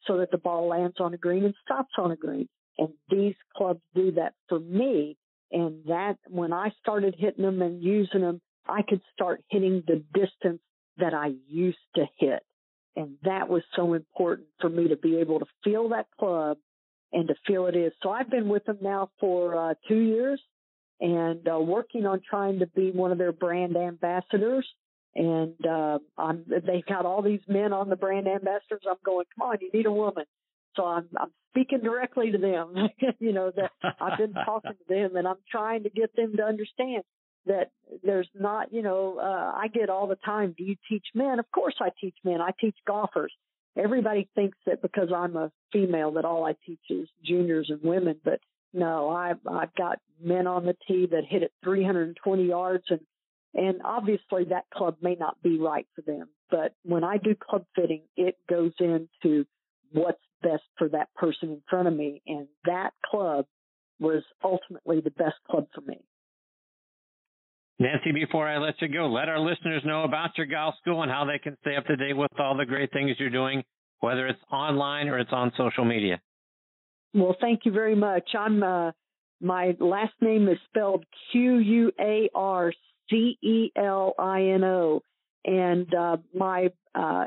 so 0.07 0.19
that 0.19 0.31
the 0.31 0.39
ball 0.39 0.69
lands 0.69 0.97
on 0.99 1.15
a 1.15 1.19
green 1.19 1.45
and 1.45 1.55
stops 1.65 1.93
on 1.99 2.11
a 2.11 2.17
green. 2.17 2.49
And 2.79 2.91
these 3.11 3.35
clubs 3.57 3.81
do 3.95 4.13
that 4.13 4.35
for 4.49 4.59
me. 4.59 5.17
And 5.53 5.85
that 5.87 6.17
when 6.29 6.53
I 6.53 6.73
started 6.81 7.15
hitting 7.19 7.45
them 7.45 7.61
and 7.61 7.83
using 7.83 8.21
them, 8.21 8.41
I 8.71 8.83
could 8.83 9.01
start 9.13 9.43
hitting 9.51 9.83
the 9.87 10.03
distance 10.15 10.61
that 10.99 11.15
I 11.15 11.33
used 11.49 11.79
to 11.97 12.07
hit. 12.19 12.43
And 12.97 13.17
that 13.25 13.49
was 13.49 13.63
so 13.77 13.95
important 13.95 14.49
for 14.61 14.69
me 14.69 14.89
to 14.89 14.97
be 14.97 15.19
able 15.19 15.39
to 15.41 15.47
feel 15.65 15.91
that 15.91 16.07
club 16.19 16.59
and 17.13 17.29
to 17.29 17.35
feel 17.47 17.67
it 17.67 17.77
is. 17.77 17.93
So 18.03 18.11
I've 18.11 18.31
been 18.31 18.49
with 18.49 18.65
them 18.65 18.79
now 18.81 19.11
for 19.21 19.71
uh, 19.71 19.75
two 19.89 19.99
years 19.99 20.41
and 21.01 21.47
uh, 21.49 21.59
working 21.59 22.07
on 22.07 22.21
trying 22.29 22.59
to 22.61 22.67
be 22.67 22.91
one 22.91 23.13
of 23.13 23.19
their 23.19 23.33
brand 23.33 23.77
ambassadors. 23.77 24.67
And 25.15 25.55
uh, 25.67 25.99
I'm, 26.19 26.45
they've 26.47 26.87
got 26.87 27.07
all 27.07 27.23
these 27.23 27.41
men 27.49 27.73
on 27.73 27.89
the 27.89 27.97
brand 27.97 28.29
ambassadors. 28.29 28.83
I'm 28.89 28.97
going, 29.05 29.27
come 29.37 29.49
on, 29.49 29.59
you 29.61 29.71
need 29.73 29.87
a 29.87 29.93
woman. 29.93 30.25
So 30.77 30.85
I'm, 30.85 31.09
I'm 31.19 31.31
speaking 31.51 31.81
directly 31.81 32.31
to 32.33 32.39
them. 32.39 32.75
you 33.19 33.33
know 33.33 33.51
that 33.57 33.73
I've 34.01 34.19
been 34.19 34.35
talking 34.35 34.73
to 34.73 34.95
them, 34.95 35.17
and 35.17 35.27
I'm 35.27 35.39
trying 35.51 35.83
to 35.83 35.91
get 35.91 36.15
them 36.15 36.37
to 36.37 36.45
understand 36.45 37.03
that 37.47 37.71
there's 38.03 38.29
not, 38.35 38.73
you 38.73 38.83
know, 38.83 39.19
uh, 39.19 39.53
I 39.57 39.69
get 39.69 39.91
all 39.91 40.07
the 40.07 40.17
time, 40.17 40.55
do 40.57 40.65
you 40.65 40.77
teach 40.89 41.07
men? 41.15 41.39
Of 41.39 41.51
course 41.53 41.75
I 41.81 41.89
teach 42.01 42.17
men. 42.25 42.41
I 42.41 42.51
teach 42.61 42.77
golfers. 42.87 43.33
Everybody 43.77 44.29
thinks 44.35 44.59
that 44.67 44.83
because 44.83 45.11
I'm 45.15 45.37
a 45.37 45.51
female 45.73 46.13
that 46.13 46.25
all 46.25 46.45
I 46.45 46.55
teach 46.67 46.81
is 46.91 47.09
juniors 47.25 47.71
and 47.71 47.81
women, 47.83 48.17
but 48.25 48.41
no, 48.73 49.09
I've, 49.09 49.39
I've 49.51 49.75
got 49.75 49.99
men 50.23 50.47
on 50.47 50.67
the 50.67 50.77
tee 50.87 51.07
that 51.11 51.25
hit 51.29 51.43
it 51.43 51.53
320 51.65 52.45
yards 52.45 52.85
and, 52.91 53.01
and 53.55 53.81
obviously 53.85 54.45
that 54.51 54.67
club 54.73 54.97
may 55.01 55.15
not 55.15 55.41
be 55.43 55.59
right 55.59 55.87
for 55.95 56.03
them. 56.03 56.29
But 56.51 56.75
when 56.85 57.05
I 57.05 57.17
do 57.17 57.35
club 57.35 57.65
fitting, 57.75 58.03
it 58.17 58.37
goes 58.49 58.73
into 58.79 59.47
what's 59.93 60.21
best 60.43 60.63
for 60.79 60.89
that 60.91 61.13
person 61.15 61.51
in 61.51 61.63
front 61.69 61.89
of 61.89 61.95
me. 61.95 62.23
And 62.27 62.49
that 62.65 62.93
club 63.05 63.47
was 63.99 64.23
ultimately 64.43 65.01
the 65.01 65.11
best 65.11 65.37
club 65.49 65.67
for 65.75 65.81
me. 65.83 66.01
Nancy, 67.81 68.13
before 68.13 68.47
I 68.47 68.59
let 68.59 68.75
you 68.83 68.89
go, 68.89 69.07
let 69.07 69.31
our 69.31 69.41
listeners 69.41 69.83
know 69.87 70.03
about 70.03 70.37
your 70.37 70.47
golf 70.47 70.75
school 70.83 71.03
and 71.03 71.11
how 71.11 71.25
they 71.25 71.39
can 71.39 71.57
stay 71.63 71.77
up 71.77 71.87
to 71.87 71.97
date 71.97 72.13
with 72.13 72.31
all 72.39 72.55
the 72.55 72.67
great 72.67 72.93
things 72.93 73.17
you're 73.19 73.31
doing, 73.31 73.65
whether 74.01 74.27
it's 74.27 74.39
online 74.53 75.09
or 75.09 75.19
it's 75.19 75.33
on 75.33 75.51
social 75.57 75.87
media. 75.87 76.21
Well, 77.15 77.35
thank 77.41 77.61
you 77.65 77.73
very 77.73 77.95
much. 77.95 78.29
I'm 78.39 78.63
uh, 78.63 78.93
my 79.41 79.75
last 79.81 80.13
name 80.21 80.47
is 80.51 80.59
spelled 80.69 81.07
Q 81.33 81.57
U 81.57 81.93
A 81.99 82.29
R 82.35 82.75
C 83.09 83.39
E 83.43 83.73
L 83.75 84.13
I 84.19 84.43
N 84.43 84.63
O, 84.63 85.01
and 85.47 85.93
uh, 85.95 86.19
my 86.35 86.69
uh, 86.95 87.25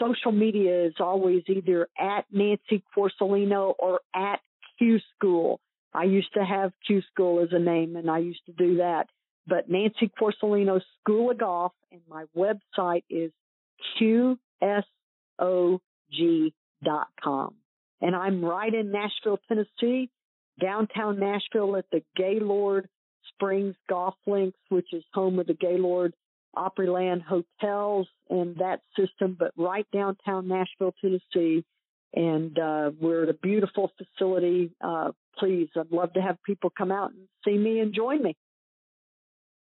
social 0.00 0.32
media 0.32 0.86
is 0.86 0.94
always 0.98 1.44
either 1.46 1.86
at 1.96 2.24
Nancy 2.32 2.82
Quarcelino 2.92 3.74
or 3.78 4.00
at 4.16 4.40
Q 4.78 4.98
School. 5.14 5.60
I 5.94 6.04
used 6.04 6.34
to 6.34 6.44
have 6.44 6.72
Q 6.88 7.02
School 7.12 7.40
as 7.40 7.50
a 7.52 7.60
name, 7.60 7.94
and 7.94 8.10
I 8.10 8.18
used 8.18 8.44
to 8.46 8.52
do 8.52 8.78
that 8.78 9.06
but 9.46 9.68
Nancy 9.68 10.10
Quarcelino 10.20 10.80
School 11.00 11.30
of 11.30 11.38
Golf, 11.38 11.72
and 11.90 12.00
my 12.08 12.24
website 12.36 13.04
is 13.10 13.32
qsog.com. 14.00 14.74
And 18.00 18.16
I'm 18.16 18.44
right 18.44 18.74
in 18.74 18.90
Nashville, 18.90 19.38
Tennessee, 19.48 20.10
downtown 20.60 21.18
Nashville 21.20 21.76
at 21.76 21.86
the 21.90 22.02
Gaylord 22.16 22.88
Springs 23.28 23.76
Golf 23.88 24.14
Links, 24.26 24.58
which 24.68 24.92
is 24.92 25.04
home 25.12 25.38
of 25.38 25.46
the 25.46 25.54
Gaylord 25.54 26.14
Opryland 26.56 27.22
hotels 27.22 28.08
and 28.28 28.56
that 28.56 28.80
system, 28.96 29.36
but 29.38 29.52
right 29.56 29.86
downtown 29.92 30.48
Nashville, 30.48 30.94
Tennessee. 31.00 31.64
And 32.14 32.58
uh, 32.58 32.90
we're 33.00 33.22
at 33.22 33.30
a 33.30 33.34
beautiful 33.34 33.90
facility. 33.96 34.72
Uh, 34.82 35.12
please, 35.38 35.68
I'd 35.76 35.90
love 35.90 36.12
to 36.12 36.20
have 36.20 36.36
people 36.44 36.70
come 36.76 36.92
out 36.92 37.12
and 37.12 37.26
see 37.44 37.56
me 37.56 37.80
and 37.80 37.94
join 37.94 38.22
me. 38.22 38.36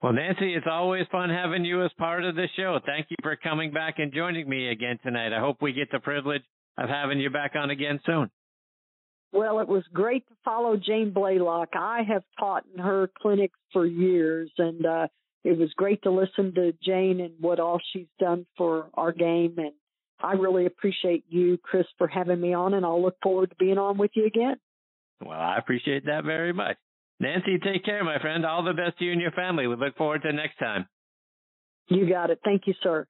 Well, 0.02 0.12
Nancy, 0.12 0.54
it's 0.54 0.66
always 0.70 1.06
fun 1.10 1.30
having 1.30 1.64
you 1.64 1.84
as 1.84 1.90
part 1.98 2.24
of 2.24 2.34
the 2.34 2.48
show. 2.56 2.78
Thank 2.84 3.06
you 3.10 3.16
for 3.22 3.34
coming 3.36 3.72
back 3.72 3.94
and 3.98 4.12
joining 4.12 4.48
me 4.48 4.68
again 4.68 4.98
tonight. 5.02 5.32
I 5.32 5.40
hope 5.40 5.62
we 5.62 5.72
get 5.72 5.90
the 5.90 6.00
privilege 6.00 6.42
of 6.76 6.88
having 6.88 7.18
you 7.18 7.30
back 7.30 7.52
on 7.56 7.70
again 7.70 8.00
soon. 8.04 8.30
Well, 9.32 9.58
it 9.60 9.68
was 9.68 9.84
great 9.92 10.26
to 10.28 10.34
follow 10.44 10.76
Jane 10.76 11.12
Blalock. 11.12 11.74
I 11.74 12.02
have 12.08 12.22
taught 12.38 12.64
in 12.72 12.82
her 12.82 13.10
clinics 13.20 13.58
for 13.72 13.86
years, 13.86 14.50
and 14.58 14.84
uh, 14.84 15.06
it 15.44 15.58
was 15.58 15.70
great 15.76 16.02
to 16.02 16.10
listen 16.10 16.54
to 16.54 16.72
Jane 16.82 17.20
and 17.20 17.32
what 17.40 17.58
all 17.58 17.80
she's 17.92 18.06
done 18.18 18.46
for 18.56 18.88
our 18.94 19.12
game. 19.12 19.54
And 19.58 19.72
I 20.20 20.32
really 20.32 20.66
appreciate 20.66 21.24
you, 21.28 21.58
Chris, 21.58 21.86
for 21.98 22.06
having 22.06 22.40
me 22.40 22.54
on, 22.54 22.74
and 22.74 22.84
I'll 22.84 23.02
look 23.02 23.16
forward 23.22 23.50
to 23.50 23.56
being 23.56 23.78
on 23.78 23.98
with 23.98 24.10
you 24.14 24.26
again. 24.26 24.56
Well, 25.20 25.38
I 25.38 25.56
appreciate 25.58 26.06
that 26.06 26.24
very 26.24 26.52
much. 26.52 26.76
Nancy, 27.18 27.58
take 27.58 27.84
care, 27.84 28.04
my 28.04 28.18
friend. 28.18 28.44
All 28.44 28.62
the 28.62 28.74
best 28.74 28.98
to 28.98 29.04
you 29.04 29.12
and 29.12 29.20
your 29.20 29.32
family. 29.32 29.66
We 29.66 29.76
look 29.76 29.96
forward 29.96 30.22
to 30.22 30.32
next 30.32 30.58
time. 30.58 30.86
You 31.88 32.08
got 32.08 32.30
it. 32.30 32.40
Thank 32.44 32.66
you, 32.66 32.74
sir. 32.82 33.06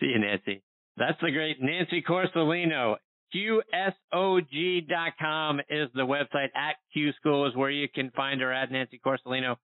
See 0.00 0.06
you, 0.06 0.18
Nancy. 0.18 0.62
That's 0.96 1.18
the 1.22 1.30
great 1.30 1.58
Nancy 1.60 2.02
Quarcelino. 2.02 2.96
QSOG.com 3.34 5.60
is 5.70 5.88
the 5.94 6.02
website. 6.02 6.48
At 6.54 6.76
Q 6.92 7.12
School 7.12 7.46
is 7.46 7.54
where 7.54 7.70
you 7.70 7.88
can 7.88 8.10
find 8.10 8.40
her 8.40 8.52
at 8.52 8.72
Nancy 8.72 9.00
Quarcelino 9.04 9.54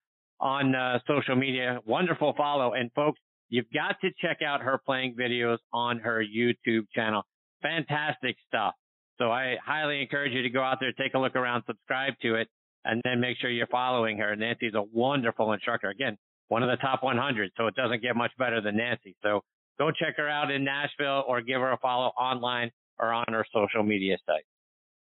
on 0.41 0.75
uh, 0.75 1.01
social 1.07 1.37
media. 1.37 1.81
Wonderful 1.85 2.33
follow. 2.37 2.75
And 2.75 2.91
folks, 2.95 3.19
you've 3.49 3.71
got 3.75 4.01
to 4.01 4.11
check 4.23 4.39
out 4.47 4.63
her 4.63 4.81
playing 4.87 5.17
videos 5.21 5.59
on 5.73 5.99
her 5.99 6.25
YouTube 6.25 6.87
channel. 6.95 7.25
Fantastic 7.61 8.37
stuff. 8.47 8.75
So 9.19 9.33
I 9.33 9.57
highly 9.65 10.01
encourage 10.01 10.33
you 10.33 10.43
to 10.43 10.51
go 10.51 10.63
out 10.63 10.79
there, 10.81 10.93
take 10.93 11.15
a 11.15 11.19
look 11.19 11.35
around, 11.35 11.65
subscribe 11.67 12.13
to 12.23 12.37
it 12.37 12.49
and 12.87 13.03
then 13.05 13.21
make 13.21 13.37
sure 13.39 13.51
you're 13.51 13.67
following 13.67 14.19
her. 14.19 14.35
Nancy's 14.37 14.75
a 14.75 14.83
wonderful 14.93 15.53
instructor. 15.53 15.91
Again, 15.91 16.17
one 16.49 16.63
of 16.63 16.71
the 16.71 16.77
top 16.77 17.03
100, 17.03 17.51
so 17.57 17.67
it 17.67 17.75
doesn't 17.75 18.03
get 18.03 18.17
much 18.17 18.31
better 18.39 18.61
than 18.61 18.77
Nancy. 18.77 19.17
So 19.23 19.43
go 19.79 19.91
check 19.91 20.17
her 20.17 20.29
out 20.29 20.51
in 20.51 20.65
Nashville 20.65 21.25
or 21.27 21.41
give 21.41 21.61
her 21.61 21.73
a 21.73 21.79
follow 21.79 22.09
online 22.19 22.71
or 22.99 23.13
on 23.13 23.27
her 23.31 23.45
social 23.53 23.83
media 23.83 24.17
site. 24.27 24.45